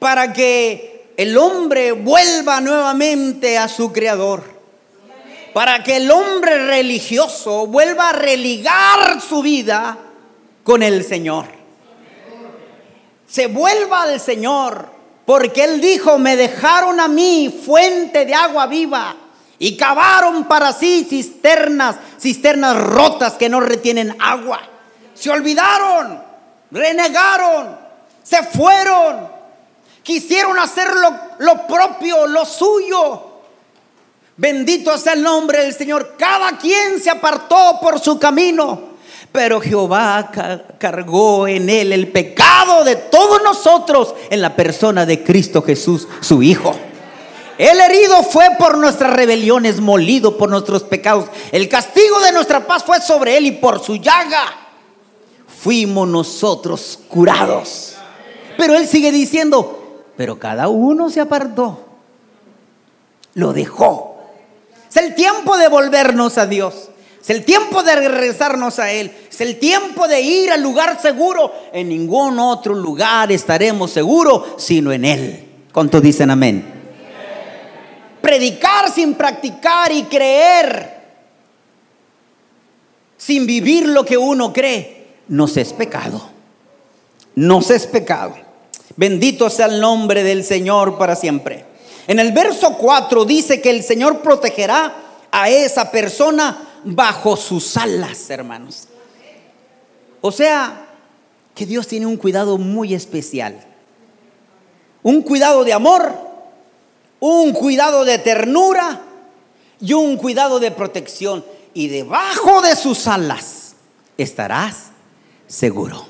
para 0.00 0.32
que 0.32 1.12
el 1.16 1.38
hombre 1.38 1.92
vuelva 1.92 2.60
nuevamente 2.60 3.58
a 3.58 3.68
su 3.68 3.92
creador 3.92 4.42
para 5.52 5.82
que 5.82 5.96
el 5.96 6.10
hombre 6.10 6.66
religioso 6.66 7.66
vuelva 7.66 8.10
a 8.10 8.12
religar 8.12 9.20
su 9.20 9.42
vida 9.42 9.98
con 10.62 10.82
el 10.82 11.04
Señor. 11.04 11.46
Se 13.26 13.46
vuelva 13.46 14.02
al 14.02 14.20
Señor, 14.20 14.88
porque 15.24 15.64
Él 15.64 15.80
dijo, 15.80 16.18
me 16.18 16.36
dejaron 16.36 17.00
a 17.00 17.08
mí 17.08 17.54
fuente 17.64 18.24
de 18.24 18.34
agua 18.34 18.66
viva 18.66 19.16
y 19.58 19.76
cavaron 19.76 20.44
para 20.44 20.72
sí 20.72 21.06
cisternas, 21.08 21.96
cisternas 22.18 22.76
rotas 22.76 23.34
que 23.34 23.48
no 23.48 23.60
retienen 23.60 24.16
agua. 24.20 24.60
Se 25.14 25.30
olvidaron, 25.30 26.22
renegaron, 26.70 27.76
se 28.22 28.42
fueron, 28.42 29.28
quisieron 30.02 30.58
hacer 30.58 30.88
lo, 30.94 31.14
lo 31.38 31.66
propio, 31.66 32.26
lo 32.26 32.44
suyo 32.44 33.29
Bendito 34.40 34.96
sea 34.96 35.12
el 35.12 35.22
nombre 35.22 35.58
del 35.62 35.74
Señor. 35.74 36.14
Cada 36.16 36.56
quien 36.56 36.98
se 36.98 37.10
apartó 37.10 37.78
por 37.78 38.00
su 38.00 38.18
camino. 38.18 38.88
Pero 39.30 39.60
Jehová 39.60 40.32
cargó 40.78 41.46
en 41.46 41.68
él 41.68 41.92
el 41.92 42.08
pecado 42.08 42.82
de 42.82 42.96
todos 42.96 43.42
nosotros 43.42 44.14
en 44.30 44.40
la 44.40 44.56
persona 44.56 45.04
de 45.04 45.22
Cristo 45.22 45.60
Jesús, 45.60 46.08
su 46.22 46.42
Hijo. 46.42 46.74
El 47.58 47.80
herido 47.80 48.22
fue 48.22 48.46
por 48.58 48.78
nuestras 48.78 49.12
rebeliones, 49.12 49.78
molido 49.78 50.38
por 50.38 50.48
nuestros 50.48 50.84
pecados. 50.84 51.26
El 51.52 51.68
castigo 51.68 52.18
de 52.20 52.32
nuestra 52.32 52.66
paz 52.66 52.82
fue 52.82 52.98
sobre 53.02 53.36
él 53.36 53.44
y 53.44 53.52
por 53.52 53.84
su 53.84 53.96
llaga 53.96 54.44
fuimos 55.46 56.08
nosotros 56.08 56.98
curados. 57.08 57.96
Pero 58.56 58.74
él 58.74 58.88
sigue 58.88 59.12
diciendo, 59.12 60.04
pero 60.16 60.38
cada 60.38 60.68
uno 60.68 61.10
se 61.10 61.20
apartó, 61.20 61.84
lo 63.34 63.52
dejó 63.52 64.09
es 64.90 64.96
el 64.96 65.14
tiempo 65.14 65.56
de 65.56 65.68
volvernos 65.68 66.36
a 66.36 66.46
Dios. 66.46 66.90
Es 67.22 67.30
el 67.30 67.44
tiempo 67.44 67.82
de 67.82 67.94
regresarnos 67.94 68.78
a 68.78 68.90
Él. 68.90 69.10
Es 69.30 69.40
el 69.40 69.58
tiempo 69.58 70.08
de 70.08 70.20
ir 70.20 70.50
al 70.50 70.62
lugar 70.62 71.00
seguro. 71.00 71.54
En 71.72 71.88
ningún 71.88 72.38
otro 72.38 72.74
lugar 72.74 73.30
estaremos 73.30 73.92
seguros 73.92 74.54
sino 74.58 74.92
en 74.92 75.04
Él. 75.04 75.48
¿Cuántos 75.72 76.02
dicen 76.02 76.30
amén? 76.30 76.64
Predicar 78.20 78.90
sin 78.90 79.14
practicar 79.14 79.92
y 79.92 80.02
creer 80.04 81.00
sin 83.20 83.46
vivir 83.46 83.86
lo 83.86 84.02
que 84.02 84.16
uno 84.16 84.50
cree, 84.50 85.06
no 85.28 85.46
se 85.46 85.60
es 85.60 85.74
pecado. 85.74 86.30
No 87.34 87.60
se 87.60 87.76
es 87.76 87.86
pecado. 87.86 88.34
Bendito 88.96 89.50
sea 89.50 89.66
el 89.66 89.78
nombre 89.78 90.24
del 90.24 90.42
Señor 90.42 90.96
para 90.96 91.14
siempre. 91.14 91.66
En 92.06 92.18
el 92.18 92.32
verso 92.32 92.76
4 92.76 93.24
dice 93.24 93.60
que 93.60 93.70
el 93.70 93.82
Señor 93.82 94.20
protegerá 94.20 94.94
a 95.30 95.48
esa 95.48 95.90
persona 95.90 96.70
bajo 96.84 97.36
sus 97.36 97.76
alas, 97.76 98.28
hermanos. 98.30 98.88
O 100.20 100.32
sea, 100.32 100.86
que 101.54 101.66
Dios 101.66 101.86
tiene 101.86 102.06
un 102.06 102.16
cuidado 102.16 102.58
muy 102.58 102.94
especial. 102.94 103.60
Un 105.02 105.22
cuidado 105.22 105.64
de 105.64 105.72
amor, 105.72 106.12
un 107.20 107.52
cuidado 107.52 108.04
de 108.04 108.18
ternura 108.18 109.02
y 109.80 109.92
un 109.92 110.16
cuidado 110.16 110.60
de 110.60 110.70
protección. 110.70 111.44
Y 111.72 111.88
debajo 111.88 112.60
de 112.62 112.76
sus 112.76 113.06
alas 113.06 113.74
estarás 114.18 114.90
seguro. 115.46 116.04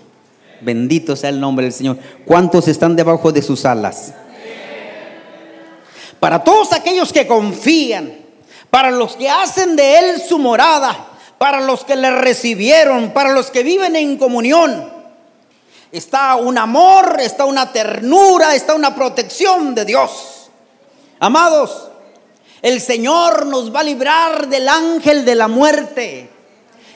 Bendito 0.61 1.17
sea 1.17 1.31
el 1.31 1.41
nombre 1.41 1.65
del 1.65 1.73
Señor. 1.73 1.99
¿Cuántos 2.25 2.69
están 2.69 2.97
debajo 2.97 3.33
de 3.33 3.43
sus 3.43 3.65
alas? 3.65 4.15
Para 6.21 6.45
todos 6.45 6.73
aquellos 6.73 7.13
que 7.13 7.27
confían, 7.27 8.15
para 8.71 8.91
los 8.91 9.17
que 9.17 9.29
hacen 9.29 9.75
de 9.75 9.99
Él 9.99 10.23
su 10.23 10.39
morada, 10.39 11.09
para 11.39 11.61
los 11.61 11.85
que 11.85 11.97
le 11.97 12.11
recibieron, 12.11 13.11
para 13.11 13.33
los 13.33 13.51
que 13.51 13.63
viven 13.63 13.97
en 13.97 14.19
comunión, 14.19 14.93
está 15.91 16.37
un 16.37 16.59
amor, 16.59 17.17
está 17.19 17.47
una 17.47 17.73
ternura, 17.73 18.55
está 18.55 18.75
una 18.75 18.95
protección 18.95 19.75
de 19.75 19.87
Dios. 19.87 20.51
Amados, 21.19 21.89
el 22.63 22.81
Señor 22.81 23.47
nos 23.47 23.75
va 23.75 23.81
a 23.81 23.85
librar 23.85 24.49
del 24.49 24.69
ángel 24.69 25.25
de 25.25 25.35
la 25.35 25.49
muerte. 25.49 26.29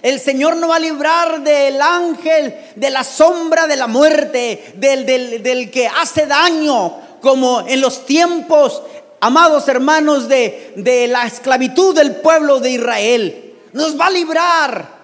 El 0.02 0.20
Señor 0.20 0.56
nos 0.56 0.68
va 0.70 0.76
a 0.76 0.80
librar 0.80 1.40
del 1.40 1.80
ángel 1.80 2.54
de 2.76 2.90
la 2.90 3.02
sombra 3.02 3.66
de 3.66 3.76
la 3.76 3.86
muerte, 3.86 4.74
del, 4.76 5.06
del 5.42 5.70
que 5.70 5.88
hace 5.88 6.26
daño, 6.26 7.00
como 7.22 7.62
en 7.66 7.80
los 7.80 8.04
tiempos 8.04 8.82
amados 9.24 9.66
hermanos, 9.68 10.28
de, 10.28 10.74
de 10.76 11.08
la 11.08 11.26
esclavitud 11.26 11.94
del 11.94 12.16
pueblo 12.16 12.60
de 12.60 12.72
Israel. 12.72 13.54
Nos 13.72 13.98
va 13.98 14.06
a 14.06 14.10
librar. 14.10 14.94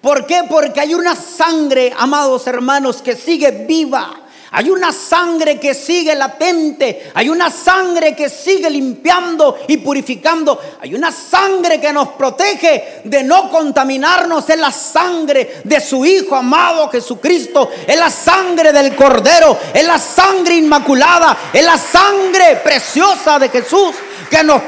¿Por 0.00 0.26
qué? 0.26 0.42
Porque 0.48 0.80
hay 0.80 0.94
una 0.94 1.14
sangre, 1.14 1.94
amados 1.96 2.46
hermanos, 2.48 3.00
que 3.02 3.14
sigue 3.14 3.66
viva 3.68 4.27
hay 4.50 4.70
una 4.70 4.92
sangre 4.92 5.60
que 5.60 5.74
sigue 5.74 6.14
latente. 6.14 7.10
Hay 7.14 7.28
una 7.28 7.50
sangre 7.50 8.16
que 8.16 8.30
sigue 8.30 8.70
limpiando 8.70 9.58
y 9.68 9.76
purificando. 9.78 10.58
Hay 10.80 10.94
una 10.94 11.12
sangre 11.12 11.78
que 11.78 11.92
nos 11.92 12.08
protege 12.10 13.02
de 13.04 13.22
no 13.24 13.50
contaminarnos. 13.50 14.48
Es 14.48 14.58
la 14.58 14.72
sangre 14.72 15.60
de 15.64 15.80
su 15.80 16.04
Hijo 16.04 16.34
amado 16.34 16.88
Jesucristo. 16.88 17.70
Es 17.86 17.98
la 17.98 18.08
sangre 18.08 18.72
del 18.72 18.96
Cordero. 18.96 19.58
Es 19.74 19.86
la 19.86 19.98
sangre 19.98 20.56
inmaculada. 20.56 21.36
Es 21.52 21.64
la 21.64 21.76
sangre 21.76 22.60
preciosa 22.64 23.38
de 23.38 23.50
Jesús 23.50 23.96
que 24.30 24.42
nos 24.42 24.62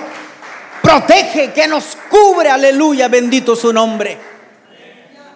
protege, 0.82 1.52
que 1.52 1.66
nos 1.66 1.96
cubre. 2.10 2.50
Aleluya, 2.50 3.08
bendito 3.08 3.56
su 3.56 3.72
nombre. 3.72 4.18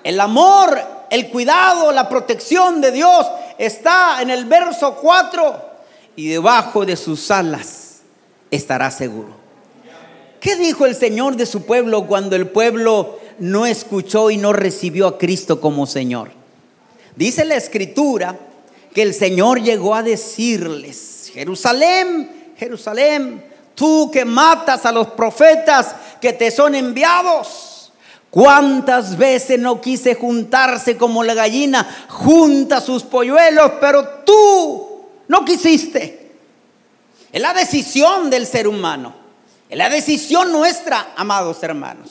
El 0.02 0.20
amor, 0.20 1.06
el 1.08 1.28
cuidado, 1.30 1.90
la 1.92 2.10
protección 2.10 2.82
de 2.82 2.92
Dios 2.92 3.26
está 3.58 4.20
en 4.22 4.30
el 4.30 4.44
verso 4.44 4.96
4, 4.96 5.74
y 6.16 6.28
debajo 6.28 6.84
de 6.84 6.96
sus 6.96 7.30
alas 7.30 8.00
estará 8.50 8.90
seguro. 8.90 9.34
¿Qué 10.40 10.56
dijo 10.56 10.86
el 10.86 10.94
Señor 10.94 11.36
de 11.36 11.46
su 11.46 11.64
pueblo 11.64 12.06
cuando 12.06 12.36
el 12.36 12.48
pueblo 12.48 13.18
no 13.38 13.66
escuchó 13.66 14.30
y 14.30 14.36
no 14.36 14.52
recibió 14.52 15.06
a 15.06 15.18
Cristo 15.18 15.60
como 15.60 15.86
Señor? 15.86 16.30
Dice 17.16 17.44
la 17.44 17.56
escritura 17.56 18.36
que 18.92 19.02
el 19.02 19.14
Señor 19.14 19.62
llegó 19.62 19.94
a 19.94 20.02
decirles, 20.02 21.30
Jerusalén, 21.32 22.52
Jerusalén, 22.56 23.44
tú 23.74 24.10
que 24.12 24.24
matas 24.24 24.84
a 24.86 24.92
los 24.92 25.08
profetas 25.08 25.94
que 26.20 26.32
te 26.32 26.50
son 26.50 26.74
enviados, 26.74 27.73
¿Cuántas 28.34 29.16
veces 29.16 29.60
no 29.60 29.80
quise 29.80 30.16
juntarse 30.16 30.96
como 30.96 31.22
la 31.22 31.34
gallina 31.34 32.06
junta 32.08 32.80
sus 32.80 33.04
polluelos, 33.04 33.74
pero 33.80 34.08
tú 34.26 35.04
no 35.28 35.44
quisiste? 35.44 36.32
Es 37.30 37.40
la 37.40 37.54
decisión 37.54 38.30
del 38.30 38.48
ser 38.48 38.66
humano. 38.66 39.14
Es 39.68 39.78
la 39.78 39.88
decisión 39.88 40.50
nuestra, 40.50 41.12
amados 41.14 41.62
hermanos. 41.62 42.10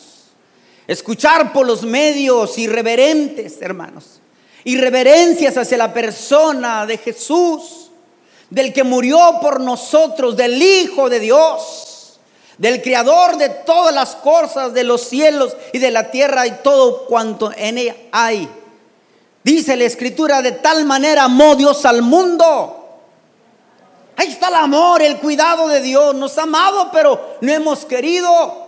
Escuchar 0.87 1.51
por 1.51 1.67
los 1.67 1.83
medios 1.83 2.57
irreverentes, 2.57 3.57
hermanos. 3.59 4.21
Irreverencias 4.63 5.57
hacia 5.57 5.77
la 5.77 5.93
persona 5.93 6.85
de 6.85 6.99
Jesús, 6.99 7.91
del 8.49 8.71
que 8.71 8.85
murió 8.85 9.39
por 9.41 9.59
nosotros, 9.59 10.37
del 10.37 10.61
Hijo 10.63 11.09
de 11.09 11.19
Dios 11.19 11.92
del 12.57 12.81
creador 12.81 13.37
de 13.37 13.49
todas 13.49 13.93
las 13.93 14.15
cosas 14.15 14.73
de 14.73 14.83
los 14.83 15.01
cielos 15.01 15.55
y 15.71 15.79
de 15.79 15.91
la 15.91 16.11
tierra 16.11 16.45
y 16.47 16.51
todo 16.63 17.05
cuanto 17.05 17.51
en 17.55 17.77
ella 17.77 17.95
hay. 18.11 18.49
Dice 19.43 19.75
la 19.75 19.83
escritura, 19.83 20.41
de 20.41 20.53
tal 20.53 20.85
manera 20.85 21.25
amó 21.25 21.55
Dios 21.55 21.85
al 21.85 22.01
mundo. 22.01 22.79
Ahí 24.15 24.29
está 24.29 24.49
el 24.49 24.55
amor, 24.55 25.01
el 25.01 25.17
cuidado 25.17 25.67
de 25.67 25.81
Dios. 25.81 26.15
Nos 26.15 26.37
ha 26.37 26.43
amado, 26.43 26.89
pero 26.91 27.37
no 27.41 27.51
hemos 27.51 27.85
querido. 27.85 28.63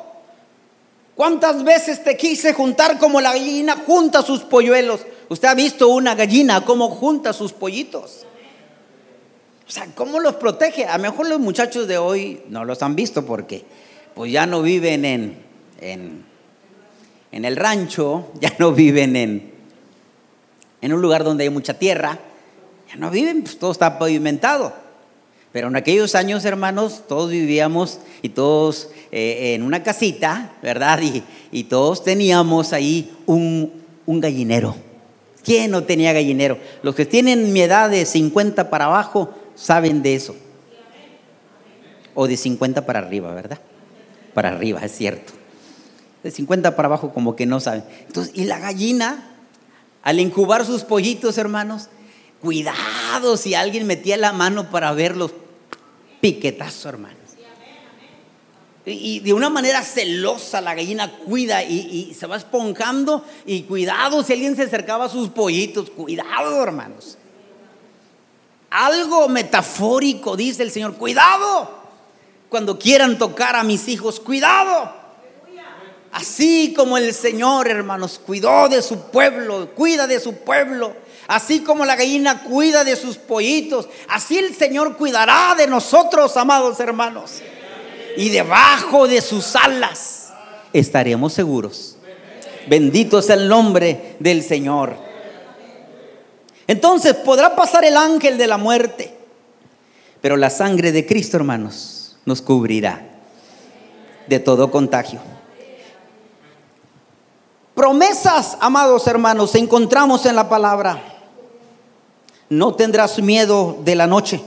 ¿Cuántas 1.15 1.63
veces 1.63 2.04
te 2.04 2.17
quise 2.17 2.54
juntar 2.54 3.00
como 3.00 3.21
la 3.21 3.32
gallina 3.32 3.78
junta 3.86 4.21
sus 4.21 4.41
polluelos? 4.41 5.02
Usted 5.30 5.48
ha 5.48 5.56
visto 5.56 5.88
una 5.88 6.13
gallina 6.13 6.65
como 6.65 6.89
junta 6.89 7.32
sus 7.32 7.54
pollitos. 7.54 8.26
O 9.67 9.71
sea, 9.71 9.88
¿cómo 9.95 10.19
los 10.19 10.36
protege? 10.36 10.86
A 10.86 10.97
lo 10.97 11.04
mejor 11.04 11.28
los 11.28 11.39
muchachos 11.39 11.88
de 11.88 11.97
hoy 11.97 12.41
no 12.49 12.65
los 12.65 12.84
han 12.84 12.95
visto 12.95 13.25
porque 13.25 13.63
pues 14.13 14.32
ya 14.32 14.45
no 14.45 14.62
viven 14.62 15.06
en, 15.06 15.38
en, 15.82 16.25
el 17.32 17.56
rancho, 17.56 18.32
ya 18.39 18.54
no 18.60 18.73
viven 18.73 19.15
en, 19.15 19.51
en 20.82 20.93
un 20.93 21.01
lugar 21.01 21.23
donde 21.23 21.45
hay 21.45 21.49
mucha 21.49 21.73
tierra, 21.73 22.19
ya 22.89 22.95
no 22.97 23.10
viven, 23.10 23.41
pues 23.41 23.58
todo 23.58 23.71
está 23.71 23.97
pavimentado. 23.97 24.73
Pero 25.51 25.69
en 25.69 25.75
aquellos 25.78 26.15
años, 26.15 26.43
hermanos, 26.45 27.04
todos 27.08 27.32
vivíamos 27.32 27.99
y 28.21 28.30
todos 28.30 28.89
eh, 29.12 29.54
en 29.56 29.63
una 29.63 29.84
casita, 29.84 30.54
¿verdad? 30.62 31.01
Y, 31.01 31.23
y 31.51 31.63
todos 31.63 32.04
teníamos 32.04 32.73
ahí 32.73 33.15
un, 33.25 33.71
un 34.06 34.19
gallinero. 34.19 34.75
¿Quién 35.43 35.71
no 35.71 35.84
tenía 35.84 36.12
gallinero? 36.12 36.58
Los 36.84 36.95
que 36.95 37.06
tienen 37.06 37.54
mi 37.54 37.62
edad 37.62 37.89
de 37.89 38.06
50 38.06 38.69
para 38.69 38.86
abajo, 38.86 39.34
saben 39.56 40.04
de 40.04 40.15
eso. 40.15 40.36
O 42.13 42.28
de 42.28 42.38
50 42.38 42.86
para 42.86 43.00
arriba, 43.00 43.34
¿verdad? 43.34 43.60
Para 44.34 44.50
arriba, 44.50 44.82
es 44.84 44.91
cierto. 44.94 45.34
De 46.24 46.32
50 46.32 46.76
para 46.76 46.88
abajo 46.88 47.13
como 47.13 47.36
que 47.36 47.46
no 47.46 47.60
saben. 47.60 47.84
Entonces, 48.08 48.34
y 48.36 48.46
la 48.46 48.60
gallina, 48.60 49.32
al 50.02 50.20
incubar 50.20 50.65
sus 50.65 50.84
pollitos, 50.84 51.38
hermanos, 51.38 51.89
cuidado 52.41 53.38
si 53.38 53.54
alguien 53.54 53.88
metía 53.88 54.18
la 54.18 54.32
mano 54.32 54.70
para 54.70 54.94
verlos. 54.94 55.32
Piquetazo, 56.22 56.89
hermanos. 56.89 57.18
Y 58.88 59.20
de 59.22 59.34
una 59.34 59.50
manera 59.50 59.82
celosa 59.82 60.62
la 60.62 60.76
gallina 60.76 61.12
cuida 61.12 61.63
y, 61.63 62.10
y, 62.12 62.13
se 62.13 62.28
va 62.28 62.38
esponjando 62.38 63.26
y 63.44 63.63
cuidado 63.63 64.24
si 64.24 64.34
alguien 64.34 64.56
se 64.56 64.62
acercaba 64.62 65.06
a 65.06 65.10
sus 65.10 65.30
pollitos, 65.30 65.89
cuidado 65.89 66.62
hermanos 66.62 67.18
algo 68.75 69.29
metafórico, 69.29 70.35
dice 70.35 70.63
el 70.63 70.71
Señor. 70.71 70.95
Cuidado 70.95 71.69
cuando 72.49 72.77
quieran 72.77 73.17
tocar 73.17 73.55
a 73.55 73.63
mis 73.63 73.88
hijos, 73.88 74.19
cuidado. 74.19 75.05
Así 76.11 76.73
como 76.75 76.97
el 76.97 77.13
Señor, 77.13 77.67
hermanos, 77.67 78.21
cuidó 78.25 78.69
de 78.69 78.81
su 78.81 78.99
pueblo, 79.11 79.71
cuida 79.75 80.07
de 80.07 80.19
su 80.19 80.33
pueblo. 80.33 80.93
Así 81.27 81.61
como 81.61 81.85
la 81.85 81.95
gallina 81.95 82.43
cuida 82.43 82.83
de 82.83 82.95
sus 82.95 83.17
pollitos, 83.17 83.89
así 84.07 84.38
el 84.38 84.55
Señor 84.55 84.95
cuidará 84.95 85.55
de 85.57 85.67
nosotros, 85.67 86.38
amados 86.38 86.79
hermanos. 86.79 87.41
Y 88.15 88.29
debajo 88.29 89.07
de 89.07 89.21
sus 89.21 89.55
alas 89.55 90.31
estaremos 90.71 91.33
seguros. 91.33 91.97
Bendito 92.67 93.19
es 93.19 93.29
el 93.29 93.47
nombre 93.47 94.15
del 94.19 94.43
Señor. 94.43 95.05
Entonces 96.67 97.13
podrá 97.13 97.56
pasar 97.56 97.86
el 97.86 97.95
ángel 97.95 98.38
de 98.38 98.47
la 98.47 98.58
muerte, 98.58 99.13
pero 100.21 100.38
la 100.38 100.49
sangre 100.49 100.91
de 100.91 101.06
Cristo, 101.06 101.38
hermanos, 101.38 102.17
nos 102.25 102.41
cubrirá 102.41 103.06
de 104.28 104.39
todo 104.39 104.71
contagio. 104.71 105.19
Promesas, 107.75 108.58
amados 108.62 109.06
hermanos, 109.06 109.54
encontramos 109.54 110.25
en 110.25 110.36
la 110.36 110.49
palabra. 110.49 111.01
No 112.49 112.73
tendrás 112.73 113.21
miedo 113.21 113.78
de 113.84 113.95
la 113.95 114.08
noche, 114.08 114.41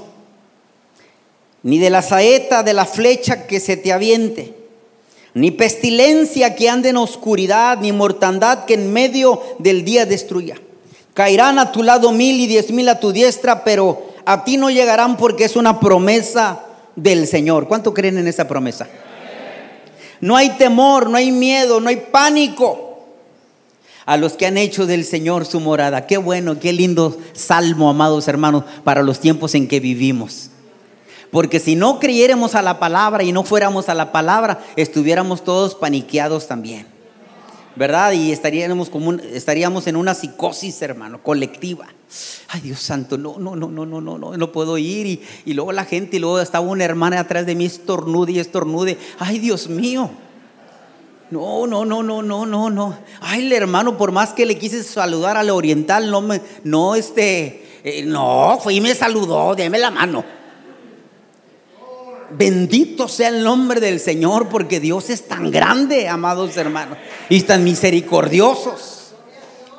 ni 1.63 1.79
de 1.79 1.91
la 1.91 2.03
saeta 2.03 2.63
de 2.63 2.73
la 2.73 2.87
flecha 2.87 3.47
que 3.47 3.61
se 3.61 3.77
te 3.77 3.93
aviente, 3.93 4.57
ni 5.35 5.51
pestilencia 5.51 6.57
que 6.57 6.69
ande 6.69 6.89
en 6.89 6.97
oscuridad, 6.97 7.79
ni 7.79 7.93
mortandad 7.93 8.65
que 8.65 8.75
en 8.75 8.93
medio 8.93 9.43
del 9.59 9.85
día 9.85 10.07
destruya. 10.07 10.57
Caerán 11.19 11.59
a 11.59 11.73
tu 11.73 11.83
lado 11.83 12.13
mil 12.13 12.39
y 12.39 12.47
diez 12.47 12.71
mil 12.71 12.89
a 12.89 13.01
tu 13.01 13.11
diestra, 13.11 13.65
pero 13.65 14.13
a 14.25 14.45
ti 14.45 14.57
no 14.57 14.71
llegarán 14.71 15.17
porque 15.17 15.47
es 15.47 15.57
una 15.57 15.81
promesa 15.81 16.61
del 16.95 17.27
Señor. 17.27 17.67
¿Cuánto 17.67 17.93
creen 17.93 18.19
en 18.19 18.29
esa 18.29 18.47
promesa? 18.47 18.87
No 20.21 20.37
hay 20.37 20.51
temor, 20.51 21.11
no 21.11 21.17
hay 21.17 21.33
miedo, 21.33 21.81
no 21.81 21.89
hay 21.89 21.97
pánico 22.13 23.01
a 24.07 24.17
los 24.17 24.35
que 24.35 24.47
han 24.47 24.57
hecho 24.57 24.87
del 24.87 25.05
Señor 25.05 25.45
su 25.45 25.59
morada. 25.59 26.07
Qué 26.07 26.19
bueno, 26.19 26.61
qué 26.61 26.73
lindo 26.73 27.19
salmo, 27.33 27.91
amados 27.91 28.29
hermanos, 28.29 28.63
para 28.85 29.03
los 29.03 29.19
tiempos 29.19 29.57
en 29.57 29.67
que 29.67 29.81
vivimos. 29.81 30.51
Porque 31.33 31.59
si 31.59 31.75
no 31.75 31.99
creyéramos 31.99 32.55
a 32.55 32.63
la 32.63 32.79
palabra 32.79 33.25
y 33.25 33.33
no 33.33 33.43
fuéramos 33.43 33.89
a 33.89 33.95
la 33.95 34.13
palabra, 34.13 34.61
estuviéramos 34.77 35.43
todos 35.43 35.75
paniqueados 35.75 36.47
también. 36.47 36.98
¿Verdad? 37.79 38.13
Y 38.13 38.33
estaríamos, 38.33 38.91
como 38.91 39.13
estaríamos 39.13 39.87
en 39.87 39.97
una 39.97 40.13
psicosis, 40.13 40.83
hermano, 40.83 41.23
colectiva. 41.23 41.87
Ay, 42.49 42.61
Dios 42.61 42.81
santo, 42.81 43.17
no, 43.17 43.39
no, 43.39 43.55
no, 43.55 43.69
no, 43.69 43.87
no, 43.87 44.01
no, 44.01 44.19
no, 44.19 44.37
no 44.37 44.53
puedo 44.53 44.77
ir. 44.77 45.23
Y, 45.45 45.55
luego 45.55 45.73
la 45.73 45.85
gente, 45.85 46.17
y 46.17 46.21
luego 46.21 46.41
estaba 46.41 46.67
una 46.67 46.85
hermana 46.85 47.21
atrás 47.21 47.47
de 47.47 47.55
mí, 47.55 47.65
estornude 47.65 48.33
y 48.33 48.39
estornude. 48.41 48.99
Ay, 49.19 49.39
Dios 49.39 49.69
mío. 49.69 50.11
No, 51.31 51.67
no, 51.67 51.85
no, 51.85 52.03
no, 52.03 52.23
no, 52.23 52.47
no, 52.47 52.69
no. 52.69 52.99
Ay, 53.21 53.47
el 53.47 53.53
hermano, 53.53 53.97
por 53.97 54.11
más 54.11 54.33
que 54.33 54.45
le 54.45 54.59
quise 54.59 54.83
saludar 54.83 55.37
al 55.37 55.51
oriental, 55.51 56.11
no 56.11 56.21
me, 56.21 56.41
no, 56.65 56.97
este, 56.97 57.81
eh, 57.85 58.03
no, 58.05 58.59
fue 58.61 58.75
y 58.75 58.81
me 58.81 58.95
saludó, 58.95 59.55
déme 59.55 59.79
la 59.79 59.93
mano. 59.93 60.38
Bendito 62.31 63.09
sea 63.09 63.29
el 63.29 63.43
nombre 63.43 63.81
del 63.81 64.01
Señor, 64.01 64.49
porque 64.49 64.81
Dios 64.81 65.11
es 65.11 65.27
tan 65.27 65.51
grande, 65.51 66.09
amados 66.09 66.57
hermanos, 66.57 66.99
y 67.29 67.43
tan 67.43 67.65
misericordiosos 67.65 69.13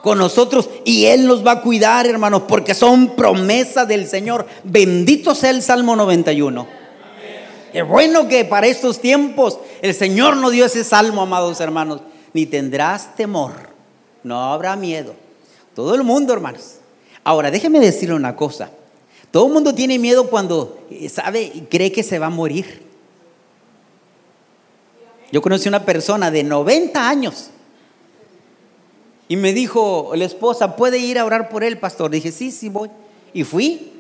con 0.02 0.18
nosotros, 0.18 0.70
y 0.86 1.06
Él 1.06 1.28
nos 1.28 1.46
va 1.46 1.52
a 1.52 1.62
cuidar, 1.62 2.08
hermanos, 2.08 2.44
porque 2.48 2.74
son 2.74 3.16
promesas 3.16 3.88
del 3.88 4.08
Señor. 4.08 4.48
Bendito 4.64 5.36
sea 5.36 5.50
el 5.50 5.62
Salmo 5.62 5.96
91. 5.96 6.80
Es 7.74 7.88
bueno 7.88 8.28
que 8.28 8.46
para 8.46 8.68
estos 8.68 9.00
tiempos 9.00 9.60
el 9.82 9.94
Señor 9.94 10.38
nos 10.38 10.52
dio 10.52 10.66
ese 10.66 10.84
salmo, 10.84 11.22
amados 11.22 11.60
hermanos. 11.60 12.02
Ni 12.34 12.46
tendrás 12.46 13.16
temor, 13.16 13.52
no 14.24 14.54
habrá 14.54 14.76
miedo. 14.76 15.14
Todo 15.76 15.96
el 15.96 16.04
mundo, 16.04 16.34
hermanos. 16.34 16.76
Ahora, 17.24 17.52
déjeme 17.52 17.80
decirle 17.80 18.16
una 18.16 18.36
cosa. 18.36 18.72
Todo 19.32 19.48
el 19.48 19.54
mundo 19.54 19.76
tiene 19.76 20.00
miedo 20.00 20.30
cuando 20.30 20.80
eh, 20.90 21.08
sabe 21.10 21.52
y 21.54 21.62
cree 21.62 21.92
que 21.92 22.04
se 22.04 22.20
va 22.20 22.28
a 22.28 22.32
morir. 22.32 22.84
Yo 25.32 25.42
conocí 25.42 25.70
una 25.70 25.86
persona 25.86 26.32
de 26.32 26.44
90 26.44 27.08
años 27.08 27.52
y 29.28 29.36
me 29.36 29.54
dijo 29.54 30.12
la 30.16 30.26
esposa, 30.26 30.76
¿puede 30.76 30.98
ir 30.98 31.20
a 31.20 31.26
orar 31.26 31.50
por 31.50 31.64
él, 31.64 31.78
pastor? 31.78 32.10
Dije, 32.10 32.32
sí, 32.32 32.52
sí, 32.52 32.70
voy. 32.70 32.90
Y 33.32 33.44
fui. 33.44 33.94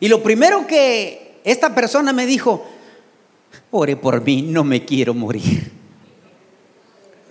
Y 0.00 0.08
lo 0.08 0.22
primero 0.24 0.66
que 0.66 1.40
esta 1.44 1.72
persona 1.72 2.12
me 2.12 2.26
dijo, 2.26 2.64
ore 3.70 3.96
por 3.96 4.20
mí, 4.22 4.42
no 4.42 4.64
me 4.64 4.84
quiero 4.84 5.14
morir. 5.14 5.70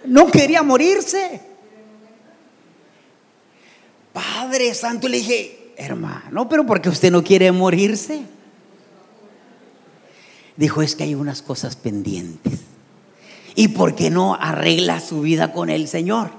No 0.05 0.27
quería 0.27 0.63
morirse. 0.63 1.41
Padre 4.13 4.73
Santo, 4.73 5.09
le 5.09 5.17
dije, 5.17 5.56
hermano, 5.77 6.49
pero 6.49 6.65
¿por 6.65 6.81
qué 6.81 6.89
usted 6.89 7.11
no 7.11 7.23
quiere 7.23 7.51
morirse? 7.51 8.23
Dijo, 10.57 10.81
es 10.81 10.95
que 10.95 11.03
hay 11.03 11.15
unas 11.15 11.41
cosas 11.41 11.75
pendientes. 11.75 12.61
¿Y 13.55 13.69
por 13.69 13.95
qué 13.95 14.09
no 14.09 14.35
arregla 14.35 14.99
su 14.99 15.21
vida 15.21 15.53
con 15.53 15.69
el 15.69 15.87
Señor? 15.87 16.31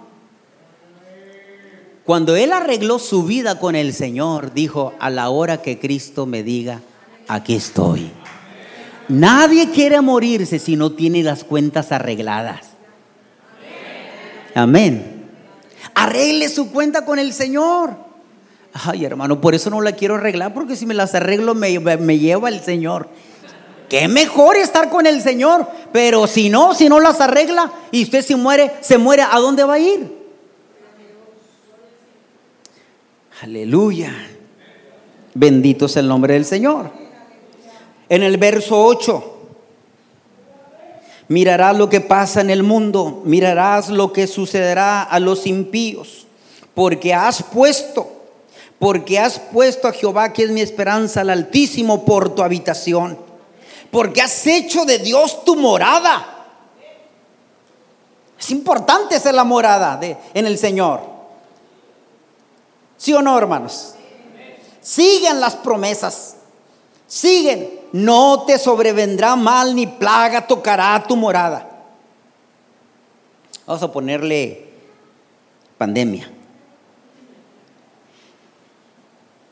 Cuando 2.05 2.37
él 2.37 2.53
arregló 2.53 2.99
su 2.99 3.25
vida 3.25 3.59
con 3.59 3.77
el 3.77 3.93
Señor, 3.93 4.55
dijo, 4.55 4.95
a 4.99 5.11
la 5.11 5.29
hora 5.29 5.63
que 5.63 5.79
Cristo 5.79 6.27
me 6.27 6.43
diga, 6.43 6.81
aquí 7.29 7.55
estoy. 7.55 8.11
Nadie 9.09 9.71
quiere 9.71 10.01
morirse 10.01 10.59
si 10.59 10.75
no 10.75 10.93
tiene 10.93 11.23
las 11.23 11.45
cuentas 11.45 11.93
arregladas. 11.93 12.71
Amén. 14.55 15.27
Arregle 15.95 16.49
su 16.49 16.71
cuenta 16.71 17.05
con 17.05 17.19
el 17.19 17.33
Señor. 17.33 18.08
Ay, 18.73 19.05
hermano, 19.05 19.41
por 19.41 19.55
eso 19.55 19.71
no 19.71 19.81
la 19.81 19.93
quiero 19.93 20.17
arreglar, 20.17 20.55
porque 20.55 20.77
si 20.77 20.87
me 20.87 20.95
las 20.95 21.15
arreglo 21.15 21.55
me, 21.55 21.79
me 21.81 22.19
lleva 22.19 22.49
el 22.49 22.61
Señor. 22.61 23.09
Qué 23.89 24.07
mejor 24.07 24.57
estar 24.57 24.91
con 24.91 25.07
el 25.07 25.23
Señor, 25.23 25.67
pero 25.93 26.27
si 26.27 26.51
no, 26.51 26.75
si 26.75 26.89
no 26.89 27.01
las 27.01 27.21
arregla 27.21 27.73
y 27.91 28.03
usted 28.03 28.23
se 28.23 28.37
muere, 28.37 28.73
se 28.81 28.99
muere, 28.99 29.23
¿a 29.23 29.39
dónde 29.39 29.65
va 29.65 29.75
a 29.75 29.79
ir? 29.79 30.19
Aleluya. 33.43 34.13
Bendito 35.35 35.87
es 35.87 35.97
el 35.97 36.07
nombre 36.07 36.35
del 36.35 36.45
Señor. 36.45 36.91
En 38.11 38.23
el 38.23 38.37
verso 38.37 38.85
8, 38.85 39.39
mirarás 41.29 41.77
lo 41.77 41.89
que 41.89 42.01
pasa 42.01 42.41
en 42.41 42.51
el 42.51 42.63
mundo, 42.63 43.23
mirarás 43.25 43.89
lo 43.89 44.13
que 44.13 44.27
sucederá 44.27 45.03
a 45.03 45.21
los 45.21 45.47
impíos, 45.47 46.27
porque 46.75 47.15
has 47.15 47.43
puesto 47.43 48.18
porque 48.79 49.19
has 49.19 49.39
puesto 49.39 49.89
a 49.89 49.93
Jehová, 49.93 50.33
que 50.33 50.45
es 50.45 50.51
mi 50.51 50.61
esperanza, 50.61 51.23
al 51.23 51.31
Altísimo, 51.31 52.05
por 52.05 52.35
tu 52.35 52.43
habitación, 52.43 53.19
porque 53.91 54.23
has 54.23 54.47
hecho 54.47 54.85
de 54.85 54.99
Dios 54.99 55.45
tu 55.45 55.57
morada. 55.57 56.35
Es 58.39 58.51
importante 58.51 59.19
ser 59.19 59.35
la 59.35 59.45
morada 59.45 59.99
en 60.03 60.47
el 60.47 60.59
Señor. 60.59 61.01
¿Sí 62.97 63.13
o 63.13 63.21
no, 63.21 63.37
hermanos? 63.37 63.95
Siguen 64.81 65.41
las 65.41 65.57
promesas. 65.57 66.37
Siguen. 67.07 67.79
No 67.93 68.45
te 68.47 68.59
sobrevendrá 68.59 69.35
mal 69.35 69.75
ni 69.75 69.87
plaga 69.87 70.47
tocará 70.47 71.03
tu 71.09 71.17
morada. 71.17 71.69
Vamos 73.67 73.83
a 73.83 73.91
ponerle 73.91 74.69
pandemia. 75.79 76.31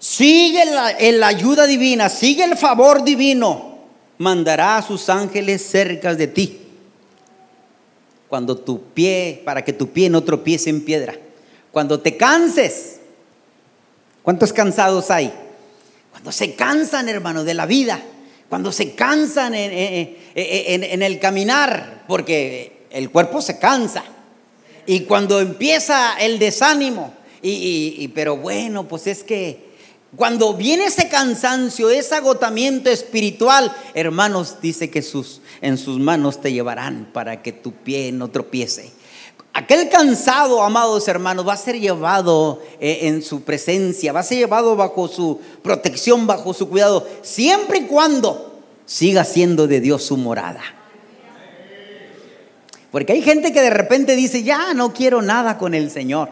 Sigue 0.09 0.65
la, 0.67 1.27
ayuda 1.27 1.67
divina, 1.67 2.09
sigue 2.09 2.45
el 2.45 2.57
favor 2.57 3.03
divino. 3.03 3.81
Mandará 4.19 4.77
a 4.77 4.83
sus 4.83 5.09
ángeles 5.09 5.67
cerca 5.67 6.15
de 6.15 6.29
ti. 6.29 6.61
Cuando 8.29 8.57
tu 8.57 8.81
pie, 8.81 9.43
para 9.45 9.65
que 9.65 9.73
tu 9.73 9.89
pie 9.89 10.09
no 10.09 10.23
tropiece 10.23 10.71
en 10.71 10.85
piedra. 10.85 11.17
Cuando 11.73 11.99
te 11.99 12.17
canses. 12.17 13.01
¿Cuántos 14.23 14.53
cansados 14.53 15.11
hay? 15.11 15.33
Cuando 16.13 16.31
se 16.31 16.55
cansan, 16.55 17.09
hermano, 17.09 17.43
de 17.43 17.55
la 17.55 17.67
vida. 17.67 18.01
Cuando 18.49 18.71
se 18.71 18.95
cansan 18.95 19.57
en, 19.57 21.03
el 21.03 21.19
caminar. 21.19 22.05
Porque 22.07 22.87
el 22.91 23.11
cuerpo 23.11 23.43
se 23.43 23.59
cansa. 23.59 24.05
Y 24.87 25.01
cuando 25.01 25.41
empieza 25.41 26.15
el 26.21 26.39
desánimo. 26.39 27.13
y, 27.43 28.07
pero 28.15 28.37
bueno, 28.37 28.87
pues 28.87 29.09
es 29.09 29.25
que 29.25 29.66
cuando 30.15 30.55
viene 30.55 30.87
ese 30.87 31.09
cansancio, 31.09 31.91
ese 31.91 32.15
agotamiento 32.15 32.91
espiritual, 32.91 33.75
hermanos, 33.95 34.57
dice 34.63 34.89
que 34.89 35.05
en 35.61 35.79
sus 35.79 35.99
manos 35.99 36.41
te 36.41 36.53
llevarán 36.53 37.09
para 37.13 37.43
que 37.43 37.53
tu 37.53 37.73
pie 37.73 38.13
no 38.13 38.29
tropiece. 38.29 38.93
Aquel 39.53 39.89
cansado, 39.89 40.63
amados 40.63 41.09
hermanos, 41.09 41.49
va 41.49 41.55
a 41.55 41.57
ser 41.57 41.81
llevado 41.81 42.63
eh, 42.79 43.01
en 43.03 43.23
su 43.23 43.43
presencia, 43.43 44.13
va 44.13 44.21
a 44.21 44.23
ser 44.23 44.37
llevado 44.37 44.77
bajo 44.77 45.09
su 45.09 45.41
protección, 45.63 46.27
bajo 46.27 46.53
su 46.53 46.69
cuidado, 46.69 47.09
siempre 47.23 47.79
y 47.79 47.83
cuando 47.87 48.61
siga 48.85 49.25
siendo 49.25 49.67
de 49.67 49.81
Dios 49.81 50.05
su 50.05 50.19
morada. 50.19 50.61
Porque 52.91 53.15
hay 53.15 53.23
gente 53.23 53.53
que 53.53 53.63
de 53.63 53.71
repente 53.71 54.15
dice, 54.15 54.43
ya 54.43 54.75
no 54.75 54.93
quiero 54.93 55.23
nada 55.23 55.57
con 55.57 55.73
el 55.73 55.91
Señor. 55.91 56.31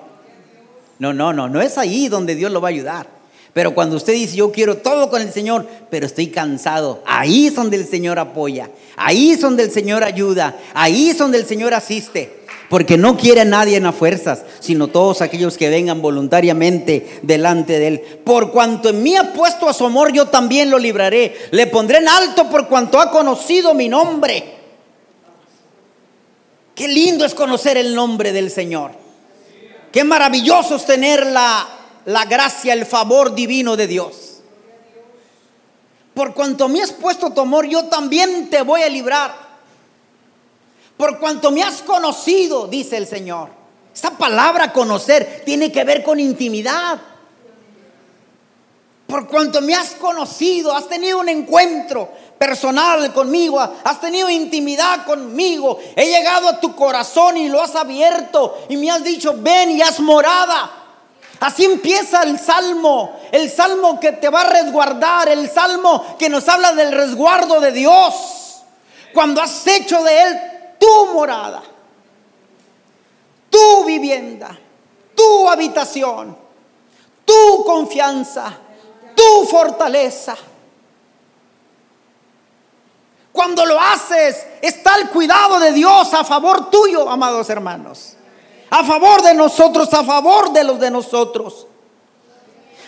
No, 0.99 1.15
no, 1.15 1.33
no, 1.33 1.49
no 1.49 1.63
es 1.63 1.79
ahí 1.79 2.09
donde 2.09 2.35
Dios 2.35 2.53
lo 2.53 2.61
va 2.61 2.69
a 2.69 2.73
ayudar. 2.73 3.14
Pero 3.55 3.73
cuando 3.73 3.97
usted 3.97 4.13
dice, 4.13 4.37
yo 4.37 4.51
quiero 4.51 4.79
todo 4.79 5.09
con 5.09 5.23
el 5.23 5.33
Señor, 5.33 5.67
pero 5.89 6.07
estoy 6.07 6.27
cansado, 6.27 7.03
ahí 7.07 7.47
es 7.47 7.55
donde 7.55 7.77
el 7.77 7.87
Señor 7.87 8.19
apoya, 8.19 8.69
ahí 8.97 9.31
es 9.31 9.41
donde 9.41 9.63
el 9.63 9.71
Señor 9.71 10.03
ayuda, 10.03 10.59
ahí 10.75 11.11
es 11.11 11.19
donde 11.19 11.39
el 11.39 11.47
Señor 11.47 11.73
asiste. 11.73 12.43
Porque 12.69 12.97
no 12.97 13.17
quiere 13.17 13.43
a 13.43 13.45
nadie 13.45 13.77
en 13.77 13.85
las 13.85 13.95
fuerzas, 13.95 14.43
sino 14.59 14.89
todos 14.89 15.21
aquellos 15.23 15.57
que 15.57 15.69
vengan 15.69 16.03
voluntariamente 16.03 17.21
delante 17.23 17.79
de 17.79 17.87
Él. 17.87 18.01
Por 18.25 18.51
cuanto 18.51 18.89
en 18.89 19.03
mí 19.03 19.15
ha 19.17 19.33
puesto 19.33 19.69
a 19.69 19.75
su 19.75 19.85
amor, 19.85 20.13
yo 20.13 20.27
también 20.27 20.71
lo 20.71 20.79
libraré. 20.79 21.37
Le 21.53 21.69
pondré 21.69 21.99
en 21.99 22.09
alto 22.09 22.49
por 22.51 22.67
cuanto 22.67 22.99
ha 22.99 23.11
conocido 23.11 23.75
mi 23.75 23.89
nombre. 23.89 24.55
Qué 26.75 26.89
lindo 26.89 27.25
es 27.25 27.35
conocer 27.35 27.77
el 27.77 27.95
nombre 27.95 28.33
del 28.33 28.51
Señor. 28.51 28.93
Qué 29.93 30.03
maravilloso 30.03 30.75
es 30.75 30.87
tener 30.87 31.27
la 31.27 31.84
la 32.07 32.25
gracia, 32.25 32.73
el 32.73 32.87
favor 32.87 33.35
divino 33.35 33.77
de 33.77 33.87
Dios. 33.87 34.41
Por 36.15 36.33
cuanto 36.33 36.69
me 36.69 36.81
has 36.81 36.93
puesto 36.93 37.31
tu 37.31 37.41
amor, 37.41 37.67
yo 37.67 37.87
también 37.87 38.49
te 38.49 38.63
voy 38.63 38.83
a 38.83 38.89
librar. 38.89 39.35
Por 40.97 41.19
cuanto 41.19 41.51
me 41.51 41.63
has 41.63 41.83
conocido, 41.83 42.69
dice 42.69 42.97
el 42.97 43.07
Señor. 43.07 43.51
Esa 43.93 44.13
palabra 44.13 44.73
conocer 44.73 45.43
tiene 45.45 45.73
que 45.73 45.85
ver 45.85 46.03
con 46.03 46.21
intimidad. 46.21 47.01
Por 49.07 49.29
cuanto 49.29 49.61
me 49.61 49.75
has 49.75 49.91
conocido, 49.93 50.75
has 50.75 50.89
tenido 50.89 51.19
un 51.19 51.29
encuentro 51.29 52.11
personal 52.39 53.13
conmigo, 53.13 53.61
has 53.61 54.01
tenido 54.01 54.29
intimidad 54.31 55.05
conmigo, 55.05 55.79
he 55.95 56.07
llegado 56.07 56.49
a 56.49 56.61
tu 56.61 56.75
corazón 56.75 57.37
y 57.37 57.49
lo 57.49 57.61
has 57.61 57.77
abierto 57.77 58.59
y 58.69 58.77
me 58.77 58.91
has 58.91 59.05
dicho, 59.05 59.35
ven 59.39 59.73
y 59.73 59.83
has 59.83 60.01
morada. 60.01 60.84
Así 61.45 61.67
empieza 61.67 62.23
el 62.23 62.39
salmo, 62.39 63.21
el 63.31 63.51
salmo 63.51 64.01
que 64.01 64.13
te 64.13 64.31
va 64.31 64.41
a 64.41 64.49
resguardar, 64.49 65.29
el 65.29 65.51
salmo 65.51 66.17
que 66.19 66.31
nos 66.31 66.49
habla 66.49 66.73
del 66.73 66.91
resguardo 66.91 67.61
de 67.61 67.71
Dios. 67.71 68.63
Cuando 69.13 69.43
has 69.43 69.67
hecho 69.67 70.03
de 70.03 70.23
Él 70.23 70.41
tu 70.79 71.13
morada. 71.13 71.63
tu 73.51 73.85
vivienda, 73.85 74.59
tu 75.15 75.49
habitación, 75.49 76.35
tu 77.27 77.63
confianza, 77.65 78.51
tu 79.15 79.45
fortaleza. 79.45 80.35
Cuando 83.31 83.67
lo 83.67 83.79
haces, 83.79 84.47
está 84.63 84.97
el 84.97 85.11
cuidado 85.11 85.61
de 85.61 85.73
Dios 85.73 86.15
a 86.15 86.25
favor 86.25 86.71
tuyo, 86.71 87.07
amados 87.09 87.51
hermanos. 87.51 88.17
A 88.77 88.83
favor 88.83 89.23
de 89.23 89.35
nosotros, 89.35 89.95
a 89.95 90.03
favor 90.03 90.53
de 90.53 90.65
los 90.65 90.81
de 90.81 90.91
nosotros. 90.91 91.69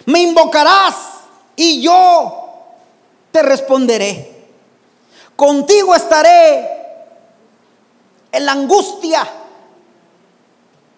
Me 0.07 0.21
invocarás 0.21 0.97
y 1.55 1.81
yo 1.81 2.49
te 3.31 3.41
responderé. 3.41 4.49
Contigo 5.37 5.95
estaré 5.95 6.69
en 8.33 8.45
la 8.45 8.51
angustia, 8.51 9.31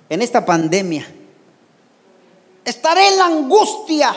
en 0.08 0.22
esta 0.22 0.46
pandemia. 0.46 1.06
Estaré 2.64 3.08
en 3.08 3.18
la 3.18 3.26
angustia, 3.26 4.16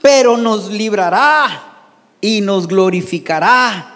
pero 0.00 0.38
nos 0.38 0.70
librará 0.70 1.82
y 2.18 2.40
nos 2.40 2.66
glorificará 2.66 3.94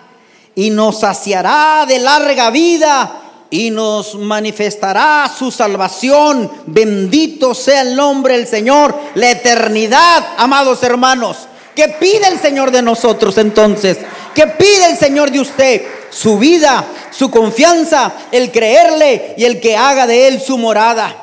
y 0.54 0.68
nos 0.68 1.00
saciará 1.00 1.86
de 1.86 2.00
larga 2.00 2.50
vida 2.50 3.22
y 3.50 3.70
nos 3.70 4.14
manifestará 4.14 5.30
su 5.36 5.50
salvación. 5.50 6.50
Bendito 6.66 7.54
sea 7.54 7.82
el 7.82 7.96
nombre 7.96 8.36
del 8.36 8.46
Señor, 8.46 8.94
la 9.14 9.30
eternidad, 9.30 10.34
amados 10.36 10.82
hermanos. 10.82 11.48
¿Qué 11.74 11.88
pide 12.00 12.28
el 12.28 12.40
Señor 12.40 12.70
de 12.70 12.82
nosotros 12.82 13.36
entonces? 13.38 13.98
¿Qué 14.34 14.46
pide 14.46 14.90
el 14.90 14.96
Señor 14.96 15.30
de 15.30 15.40
usted? 15.40 15.82
Su 16.10 16.38
vida, 16.38 16.84
su 17.10 17.30
confianza, 17.30 18.12
el 18.32 18.50
creerle 18.50 19.34
y 19.36 19.44
el 19.44 19.60
que 19.60 19.76
haga 19.76 20.06
de 20.06 20.28
él 20.28 20.40
su 20.40 20.56
morada. 20.56 21.14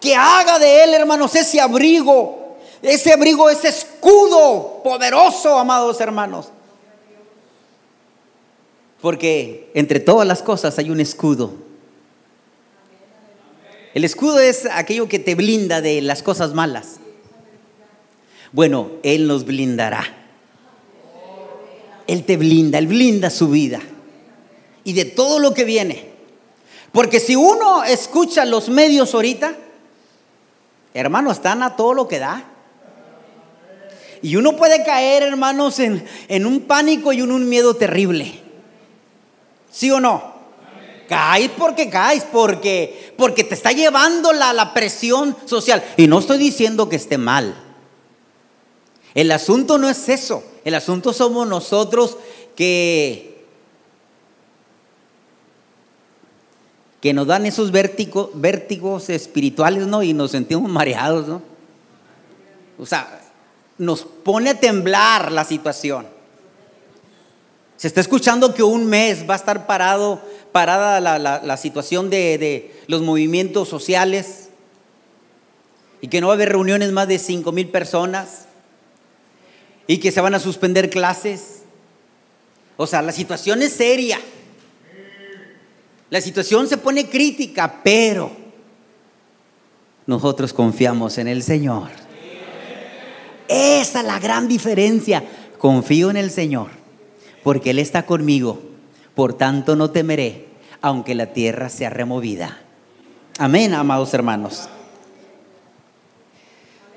Que 0.00 0.14
haga 0.14 0.58
de 0.58 0.84
él, 0.84 0.94
hermanos, 0.94 1.34
ese 1.34 1.60
abrigo 1.60 2.46
ese 2.82 3.12
abrigo, 3.12 3.50
ese 3.50 3.68
escudo 3.68 4.80
poderoso, 4.82 5.58
amados 5.58 6.00
hermanos. 6.00 6.48
Porque 9.00 9.70
entre 9.74 10.00
todas 10.00 10.26
las 10.26 10.42
cosas 10.42 10.78
hay 10.78 10.90
un 10.90 11.00
escudo. 11.00 11.65
El 13.96 14.04
escudo 14.04 14.40
es 14.40 14.68
aquello 14.70 15.08
que 15.08 15.18
te 15.18 15.34
blinda 15.34 15.80
de 15.80 16.02
las 16.02 16.22
cosas 16.22 16.52
malas. 16.52 16.96
Bueno, 18.52 18.90
Él 19.02 19.26
nos 19.26 19.46
blindará. 19.46 20.04
Él 22.06 22.24
te 22.24 22.36
blinda, 22.36 22.76
Él 22.76 22.88
blinda 22.88 23.30
su 23.30 23.48
vida. 23.48 23.80
Y 24.84 24.92
de 24.92 25.06
todo 25.06 25.38
lo 25.38 25.54
que 25.54 25.64
viene. 25.64 26.10
Porque 26.92 27.20
si 27.20 27.36
uno 27.36 27.84
escucha 27.84 28.44
los 28.44 28.68
medios 28.68 29.14
ahorita, 29.14 29.56
hermano, 30.92 31.32
están 31.32 31.62
a 31.62 31.74
todo 31.74 31.94
lo 31.94 32.06
que 32.06 32.18
da. 32.18 32.44
Y 34.20 34.36
uno 34.36 34.56
puede 34.56 34.84
caer, 34.84 35.22
hermanos, 35.22 35.78
en, 35.78 36.04
en 36.28 36.44
un 36.44 36.60
pánico 36.60 37.14
y 37.14 37.20
en 37.20 37.32
un 37.32 37.48
miedo 37.48 37.76
terrible. 37.76 38.42
¿Sí 39.70 39.90
o 39.90 40.00
no? 40.00 40.35
Caes 41.08 41.50
porque 41.56 41.88
caes, 41.88 42.24
porque, 42.24 43.14
porque 43.16 43.44
te 43.44 43.54
está 43.54 43.72
llevando 43.72 44.32
la, 44.32 44.52
la 44.52 44.74
presión 44.74 45.36
social. 45.44 45.82
Y 45.96 46.06
no 46.06 46.18
estoy 46.18 46.38
diciendo 46.38 46.88
que 46.88 46.96
esté 46.96 47.18
mal. 47.18 47.54
El 49.14 49.32
asunto 49.32 49.78
no 49.78 49.88
es 49.88 50.08
eso. 50.08 50.42
El 50.64 50.74
asunto 50.74 51.12
somos 51.12 51.46
nosotros 51.48 52.18
que, 52.54 53.46
que 57.00 57.14
nos 57.14 57.26
dan 57.26 57.46
esos 57.46 57.70
vértigos, 57.70 58.30
vértigos 58.34 59.08
espirituales, 59.08 59.86
¿no? 59.86 60.02
Y 60.02 60.12
nos 60.12 60.32
sentimos 60.32 60.70
mareados, 60.70 61.28
¿no? 61.28 61.40
O 62.78 62.84
sea, 62.84 63.20
nos 63.78 64.02
pone 64.02 64.50
a 64.50 64.60
temblar 64.60 65.32
la 65.32 65.44
situación. 65.44 66.15
Se 67.76 67.88
está 67.88 68.00
escuchando 68.00 68.54
que 68.54 68.62
un 68.62 68.86
mes 68.86 69.28
va 69.28 69.34
a 69.34 69.36
estar 69.36 69.66
parado, 69.66 70.22
parada 70.52 71.00
la, 71.00 71.56
situación 71.56 72.08
de, 72.08 72.38
de, 72.38 72.74
los 72.86 73.02
movimientos 73.02 73.68
sociales 73.68 74.48
y 76.00 76.08
que 76.08 76.20
no 76.20 76.28
va 76.28 76.34
a 76.34 76.36
haber 76.36 76.50
reuniones 76.50 76.92
más 76.92 77.08
de 77.08 77.18
5 77.18 77.52
mil 77.52 77.68
personas 77.68 78.46
y 79.86 79.98
que 79.98 80.10
se 80.10 80.20
van 80.20 80.34
a 80.34 80.38
suspender 80.38 80.90
clases. 80.90 81.62
O 82.76 82.86
sea, 82.86 83.02
la 83.02 83.12
situación 83.12 83.62
es 83.62 83.72
seria. 83.72 84.20
La 86.08 86.20
situación 86.20 86.68
se 86.68 86.76
pone 86.76 87.08
crítica, 87.08 87.80
pero 87.82 88.30
nosotros 90.06 90.52
confiamos 90.52 91.18
en 91.18 91.28
el 91.28 91.42
Señor. 91.42 91.90
Esa 93.48 94.00
es 94.00 94.06
la 94.06 94.18
gran 94.18 94.48
diferencia. 94.48 95.24
Confío 95.58 96.10
en 96.10 96.16
el 96.16 96.30
Señor, 96.30 96.70
porque 97.46 97.70
Él 97.70 97.78
está 97.78 98.06
conmigo. 98.06 98.58
Por 99.14 99.34
tanto 99.34 99.76
no 99.76 99.92
temeré, 99.92 100.48
aunque 100.82 101.14
la 101.14 101.26
tierra 101.32 101.68
sea 101.68 101.90
removida. 101.90 102.58
Amén, 103.38 103.72
amados 103.72 104.12
hermanos. 104.14 104.68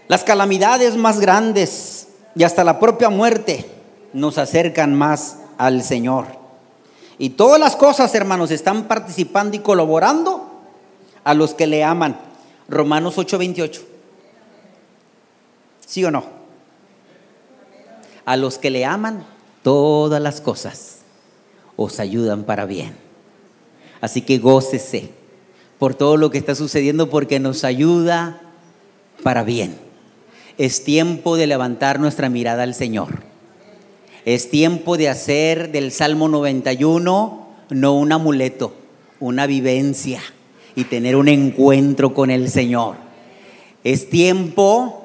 Las 0.07 0.23
calamidades 0.23 0.95
más 0.97 1.19
grandes 1.19 2.07
y 2.33 2.45
hasta 2.45 2.63
la 2.63 2.79
propia 2.79 3.11
muerte 3.11 3.69
nos 4.11 4.39
acercan 4.39 4.95
más 4.95 5.37
al 5.59 5.83
Señor. 5.83 6.25
Y 7.19 7.29
todas 7.29 7.59
las 7.59 7.75
cosas, 7.75 8.15
hermanos, 8.15 8.49
están 8.49 8.85
participando 8.87 9.55
y 9.55 9.59
colaborando 9.59 10.49
a 11.25 11.35
los 11.35 11.53
que 11.53 11.67
le 11.67 11.83
aman. 11.83 12.19
Romanos 12.67 13.19
8:28. 13.19 13.81
¿Sí 15.85 16.03
o 16.03 16.09
no? 16.09 16.39
a 18.29 18.37
los 18.37 18.59
que 18.59 18.69
le 18.69 18.85
aman, 18.85 19.25
todas 19.63 20.21
las 20.21 20.41
cosas 20.41 20.99
os 21.75 21.99
ayudan 21.99 22.43
para 22.43 22.65
bien. 22.65 22.93
Así 24.01 24.21
que 24.21 24.37
gócese 24.37 25.09
por 25.77 25.95
todo 25.95 26.17
lo 26.17 26.29
que 26.29 26.37
está 26.37 26.55
sucediendo 26.55 27.09
porque 27.09 27.39
nos 27.39 27.63
ayuda 27.63 28.41
para 29.23 29.43
bien. 29.43 29.75
Es 30.57 30.83
tiempo 30.83 31.37
de 31.37 31.47
levantar 31.47 31.99
nuestra 31.99 32.29
mirada 32.29 32.63
al 32.63 32.75
Señor. 32.75 33.23
Es 34.25 34.49
tiempo 34.49 34.97
de 34.97 35.09
hacer 35.09 35.71
del 35.71 35.91
Salmo 35.91 36.27
91 36.27 37.47
no 37.69 37.93
un 37.93 38.11
amuleto, 38.11 38.73
una 39.19 39.45
vivencia 39.47 40.21
y 40.75 40.85
tener 40.85 41.15
un 41.15 41.27
encuentro 41.27 42.13
con 42.13 42.31
el 42.31 42.49
Señor. 42.49 42.95
Es 43.83 44.09
tiempo 44.09 44.98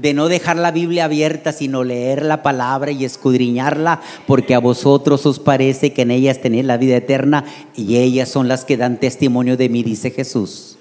de 0.00 0.14
no 0.14 0.28
dejar 0.28 0.56
la 0.56 0.70
Biblia 0.70 1.06
abierta, 1.06 1.52
sino 1.52 1.82
leer 1.82 2.24
la 2.24 2.42
palabra 2.42 2.92
y 2.92 3.04
escudriñarla, 3.04 4.00
porque 4.26 4.54
a 4.54 4.60
vosotros 4.60 5.26
os 5.26 5.40
parece 5.40 5.92
que 5.92 6.02
en 6.02 6.12
ellas 6.12 6.40
tenéis 6.40 6.64
la 6.64 6.76
vida 6.76 6.96
eterna 6.96 7.44
y 7.74 7.96
ellas 7.96 8.28
son 8.28 8.46
las 8.46 8.64
que 8.64 8.76
dan 8.76 9.00
testimonio 9.00 9.56
de 9.56 9.68
mí, 9.68 9.82
dice 9.82 10.10
Jesús. 10.12 10.76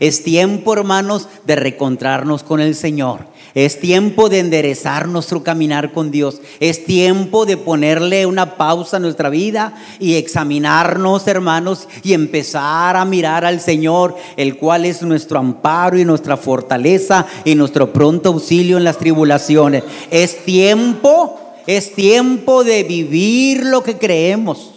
Es 0.00 0.22
tiempo, 0.22 0.72
hermanos, 0.72 1.28
de 1.44 1.56
reencontrarnos 1.56 2.42
con 2.42 2.60
el 2.60 2.74
Señor. 2.74 3.26
Es 3.54 3.80
tiempo 3.80 4.28
de 4.28 4.38
enderezar 4.38 5.08
nuestro 5.08 5.42
caminar 5.42 5.92
con 5.92 6.12
Dios. 6.12 6.40
Es 6.60 6.84
tiempo 6.84 7.46
de 7.46 7.56
ponerle 7.56 8.26
una 8.26 8.56
pausa 8.56 8.98
a 8.98 9.00
nuestra 9.00 9.28
vida 9.28 9.74
y 9.98 10.14
examinarnos, 10.14 11.26
hermanos, 11.26 11.88
y 12.04 12.12
empezar 12.12 12.96
a 12.96 13.04
mirar 13.04 13.44
al 13.44 13.60
Señor, 13.60 14.16
el 14.36 14.56
cual 14.56 14.84
es 14.84 15.02
nuestro 15.02 15.40
amparo 15.40 15.98
y 15.98 16.04
nuestra 16.04 16.36
fortaleza 16.36 17.26
y 17.44 17.56
nuestro 17.56 17.92
pronto 17.92 18.28
auxilio 18.28 18.76
en 18.76 18.84
las 18.84 18.98
tribulaciones. 18.98 19.82
Es 20.12 20.44
tiempo, 20.44 21.40
es 21.66 21.92
tiempo 21.94 22.62
de 22.62 22.84
vivir 22.84 23.66
lo 23.66 23.82
que 23.82 23.98
creemos. 23.98 24.74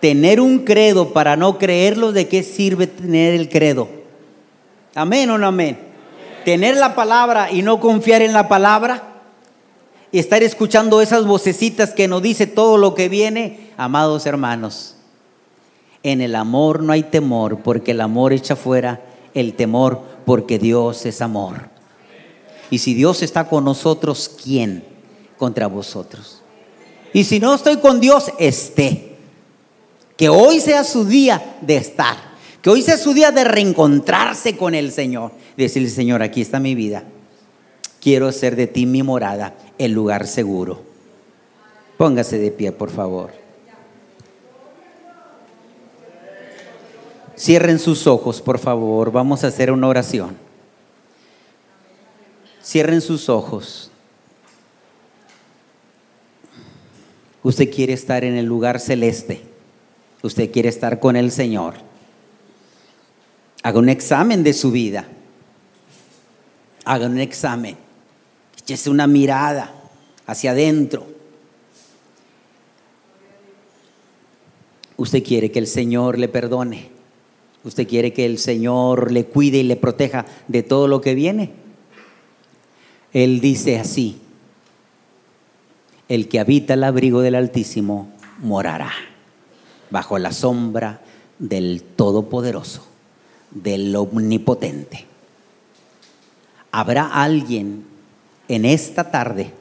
Tener 0.00 0.40
un 0.40 0.60
credo 0.60 1.12
para 1.12 1.36
no 1.36 1.58
creerlo, 1.58 2.12
¿de 2.12 2.28
qué 2.28 2.42
sirve 2.42 2.86
tener 2.86 3.34
el 3.34 3.48
credo? 3.50 3.88
Amén 4.94 5.28
o 5.30 5.38
no 5.38 5.46
amén 5.46 5.93
tener 6.44 6.76
la 6.76 6.94
palabra 6.94 7.50
y 7.50 7.62
no 7.62 7.80
confiar 7.80 8.22
en 8.22 8.32
la 8.32 8.48
palabra 8.48 9.02
y 10.12 10.18
estar 10.18 10.42
escuchando 10.42 11.00
esas 11.00 11.26
vocecitas 11.26 11.90
que 11.90 12.06
nos 12.06 12.22
dice 12.22 12.46
todo 12.46 12.76
lo 12.78 12.94
que 12.94 13.08
viene, 13.08 13.70
amados 13.76 14.26
hermanos, 14.26 14.94
en 16.02 16.20
el 16.20 16.36
amor 16.36 16.82
no 16.82 16.92
hay 16.92 17.02
temor, 17.02 17.60
porque 17.60 17.92
el 17.92 18.00
amor 18.00 18.32
echa 18.32 18.56
fuera 18.56 19.00
el 19.32 19.54
temor, 19.54 20.00
porque 20.24 20.58
Dios 20.58 21.06
es 21.06 21.20
amor. 21.20 21.68
Y 22.70 22.78
si 22.78 22.94
Dios 22.94 23.22
está 23.22 23.48
con 23.48 23.64
nosotros, 23.64 24.30
¿quién 24.42 24.84
contra 25.38 25.66
vosotros? 25.66 26.42
Y 27.12 27.24
si 27.24 27.40
no 27.40 27.54
estoy 27.54 27.78
con 27.78 28.00
Dios, 28.00 28.32
esté. 28.38 29.16
Que 30.16 30.28
hoy 30.28 30.60
sea 30.60 30.84
su 30.84 31.04
día 31.04 31.56
de 31.60 31.76
estar. 31.76 32.33
Que 32.64 32.70
hoy 32.70 32.80
sea 32.80 32.96
su 32.96 33.12
día 33.12 33.30
de 33.30 33.44
reencontrarse 33.44 34.56
con 34.56 34.74
el 34.74 34.90
Señor 34.90 35.32
decirle, 35.54 35.90
Señor, 35.90 36.22
aquí 36.22 36.40
está 36.40 36.60
mi 36.60 36.74
vida. 36.74 37.04
Quiero 38.00 38.26
hacer 38.26 38.56
de 38.56 38.66
ti 38.66 38.86
mi 38.86 39.02
morada, 39.02 39.54
el 39.76 39.92
lugar 39.92 40.26
seguro. 40.26 40.80
Póngase 41.98 42.38
de 42.38 42.50
pie, 42.50 42.72
por 42.72 42.88
favor. 42.88 43.32
Cierren 47.36 47.78
sus 47.78 48.06
ojos, 48.06 48.40
por 48.40 48.58
favor. 48.58 49.12
Vamos 49.12 49.44
a 49.44 49.48
hacer 49.48 49.70
una 49.70 49.86
oración. 49.86 50.34
Cierren 52.64 53.02
sus 53.02 53.28
ojos. 53.28 53.90
Usted 57.42 57.70
quiere 57.70 57.92
estar 57.92 58.24
en 58.24 58.36
el 58.36 58.46
lugar 58.46 58.80
celeste. 58.80 59.42
Usted 60.22 60.50
quiere 60.50 60.70
estar 60.70 60.98
con 60.98 61.14
el 61.16 61.30
Señor. 61.30 61.92
Haga 63.64 63.78
un 63.78 63.88
examen 63.88 64.42
de 64.44 64.52
su 64.52 64.70
vida. 64.70 65.08
Haga 66.84 67.06
un 67.06 67.18
examen. 67.18 67.76
Échese 68.58 68.90
una 68.90 69.06
mirada 69.06 69.74
hacia 70.26 70.50
adentro. 70.50 71.06
Usted 74.98 75.24
quiere 75.24 75.50
que 75.50 75.58
el 75.58 75.66
Señor 75.66 76.18
le 76.18 76.28
perdone. 76.28 76.90
Usted 77.64 77.88
quiere 77.88 78.12
que 78.12 78.26
el 78.26 78.38
Señor 78.38 79.10
le 79.10 79.24
cuide 79.24 79.58
y 79.58 79.62
le 79.62 79.76
proteja 79.76 80.26
de 80.46 80.62
todo 80.62 80.86
lo 80.86 81.00
que 81.00 81.14
viene. 81.14 81.50
Él 83.14 83.40
dice 83.40 83.78
así, 83.78 84.20
el 86.10 86.28
que 86.28 86.38
habita 86.38 86.74
el 86.74 86.84
abrigo 86.84 87.22
del 87.22 87.34
Altísimo 87.34 88.12
morará 88.40 88.92
bajo 89.88 90.18
la 90.18 90.32
sombra 90.32 91.00
del 91.38 91.82
Todopoderoso, 91.82 92.86
del 93.54 93.96
Omnipotente. 93.96 95.06
¿Habrá 96.70 97.06
alguien 97.06 97.86
en 98.48 98.64
esta 98.66 99.10
tarde 99.10 99.52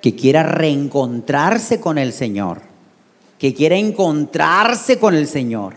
que 0.00 0.14
quiera 0.14 0.42
reencontrarse 0.42 1.80
con 1.80 1.98
el 1.98 2.12
Señor? 2.14 2.70
que 3.40 3.54
quiera 3.54 3.76
encontrarse 3.76 4.98
con 4.98 5.14
el 5.14 5.26
Señor, 5.26 5.72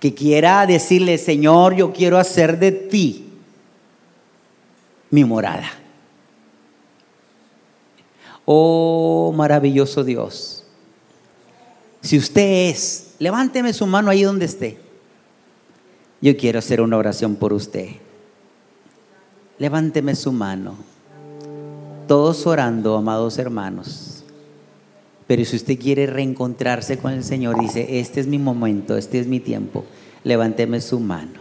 que 0.00 0.12
quiera 0.12 0.66
decirle, 0.66 1.18
Señor, 1.18 1.76
yo 1.76 1.92
quiero 1.92 2.18
hacer 2.18 2.58
de 2.58 2.72
ti 2.72 3.28
mi 5.08 5.24
morada. 5.24 5.70
Oh, 8.44 9.32
maravilloso 9.36 10.02
Dios. 10.02 10.64
Si 12.00 12.18
usted 12.18 12.70
es, 12.70 13.12
levánteme 13.20 13.72
su 13.72 13.86
mano 13.86 14.10
ahí 14.10 14.24
donde 14.24 14.46
esté. 14.46 14.80
Yo 16.22 16.36
quiero 16.36 16.58
hacer 16.58 16.80
una 16.82 16.98
oración 16.98 17.36
por 17.36 17.52
usted. 17.52 17.88
Levánteme 19.58 20.14
su 20.14 20.32
mano. 20.32 20.76
Todos 22.06 22.46
orando, 22.46 22.96
amados 22.96 23.38
hermanos. 23.38 24.22
Pero 25.26 25.44
si 25.44 25.56
usted 25.56 25.78
quiere 25.78 26.06
reencontrarse 26.06 26.98
con 26.98 27.12
el 27.12 27.24
Señor, 27.24 27.58
dice, 27.58 28.00
este 28.00 28.20
es 28.20 28.26
mi 28.26 28.38
momento, 28.38 28.96
este 28.96 29.20
es 29.20 29.28
mi 29.28 29.38
tiempo, 29.38 29.84
levánteme 30.24 30.80
su 30.80 30.98
mano. 30.98 31.40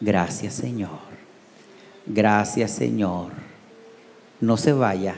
Gracias 0.00 0.54
Señor. 0.54 1.04
Gracias 2.06 2.70
Señor. 2.70 3.32
No 4.40 4.56
se 4.56 4.72
vaya 4.72 5.16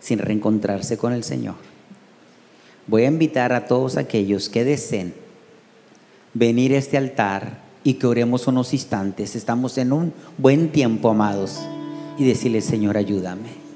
sin 0.00 0.18
reencontrarse 0.18 0.96
con 0.96 1.12
el 1.12 1.22
Señor. 1.22 1.56
Voy 2.86 3.02
a 3.02 3.08
invitar 3.08 3.52
a 3.52 3.66
todos 3.66 3.96
aquellos 3.96 4.48
que 4.48 4.64
deseen 4.64 5.25
venir 6.38 6.74
a 6.74 6.78
este 6.78 6.98
altar 6.98 7.60
y 7.82 7.94
que 7.94 8.06
oremos 8.06 8.46
unos 8.46 8.74
instantes. 8.74 9.36
Estamos 9.36 9.78
en 9.78 9.92
un 9.92 10.12
buen 10.36 10.70
tiempo, 10.70 11.10
amados. 11.10 11.60
Y 12.18 12.24
decirle, 12.24 12.60
Señor, 12.60 12.96
ayúdame. 12.96 13.66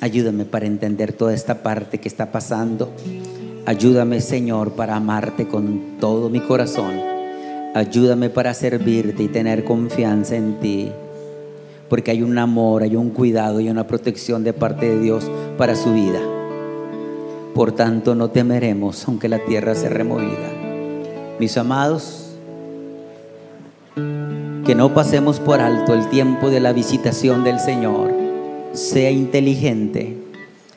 Ayúdame 0.00 0.44
para 0.44 0.66
entender 0.66 1.12
toda 1.12 1.34
esta 1.34 1.62
parte 1.62 1.98
que 1.98 2.08
está 2.08 2.30
pasando. 2.30 2.92
Ayúdame, 3.66 4.20
Señor, 4.20 4.72
para 4.72 4.96
amarte 4.96 5.48
con 5.48 5.98
todo 5.98 6.30
mi 6.30 6.40
corazón. 6.40 6.92
Ayúdame 7.74 8.30
para 8.30 8.54
servirte 8.54 9.24
y 9.24 9.28
tener 9.28 9.64
confianza 9.64 10.36
en 10.36 10.60
ti. 10.60 10.92
Porque 11.88 12.12
hay 12.12 12.22
un 12.22 12.38
amor, 12.38 12.82
hay 12.82 12.94
un 12.94 13.10
cuidado 13.10 13.60
y 13.60 13.68
una 13.68 13.86
protección 13.86 14.44
de 14.44 14.52
parte 14.52 14.86
de 14.86 15.00
Dios 15.00 15.28
para 15.56 15.74
su 15.74 15.92
vida. 15.92 16.20
Por 17.54 17.72
tanto, 17.72 18.14
no 18.14 18.30
temeremos 18.30 19.08
aunque 19.08 19.28
la 19.28 19.44
tierra 19.44 19.74
sea 19.74 19.90
removida. 19.90 20.57
Mis 21.38 21.56
amados, 21.56 22.32
que 23.94 24.74
no 24.74 24.92
pasemos 24.92 25.38
por 25.38 25.60
alto 25.60 25.94
el 25.94 26.10
tiempo 26.10 26.50
de 26.50 26.58
la 26.58 26.72
visitación 26.72 27.44
del 27.44 27.60
Señor 27.60 28.12
sea 28.72 29.12
inteligente, 29.12 30.16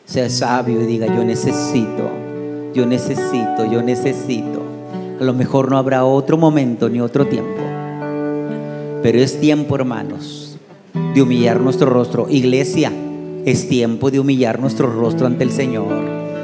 sea 0.05 0.29
sabio 0.29 0.81
y 0.81 0.85
diga, 0.85 1.07
yo 1.07 1.25
necesito, 1.25 2.11
yo 2.75 2.85
necesito, 2.85 3.65
yo 3.71 3.81
necesito. 3.81 4.61
A 5.19 5.23
lo 5.23 5.33
mejor 5.33 5.71
no 5.71 5.79
habrá 5.79 6.05
otro 6.05 6.37
momento 6.37 6.89
ni 6.89 7.01
otro 7.01 7.25
tiempo, 7.25 7.61
pero 9.01 9.17
es 9.17 9.39
tiempo, 9.39 9.75
hermanos, 9.75 10.59
de 11.15 11.23
humillar 11.23 11.59
nuestro 11.59 11.89
rostro. 11.89 12.27
Iglesia, 12.29 12.91
es 13.45 13.67
tiempo 13.67 14.11
de 14.11 14.19
humillar 14.19 14.59
nuestro 14.59 14.91
rostro 14.93 15.25
ante 15.25 15.43
el 15.43 15.51
Señor. 15.51 15.87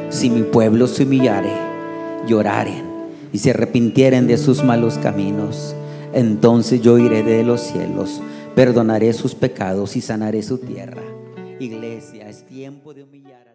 Si 0.09 0.31
mi 0.31 0.41
pueblo 0.41 0.87
se 0.87 1.03
humillare, 1.03 1.51
lloraren 2.27 2.86
y 3.33 3.39
se 3.39 3.51
arrepintieren 3.51 4.27
de 4.27 4.37
sus 4.37 4.63
malos 4.63 4.97
caminos, 4.97 5.75
entonces 6.13 6.81
yo 6.81 6.97
iré 6.97 7.23
de 7.23 7.43
los 7.43 7.61
cielos, 7.61 8.21
perdonaré 8.55 9.13
sus 9.13 9.35
pecados 9.35 9.95
y 9.95 10.01
sanaré 10.01 10.43
su 10.43 10.57
tierra. 10.57 11.01
Iglesia, 11.59 12.29
es 12.29 12.45
tiempo 12.45 12.93
de 12.93 13.03
humillar. 13.03 13.46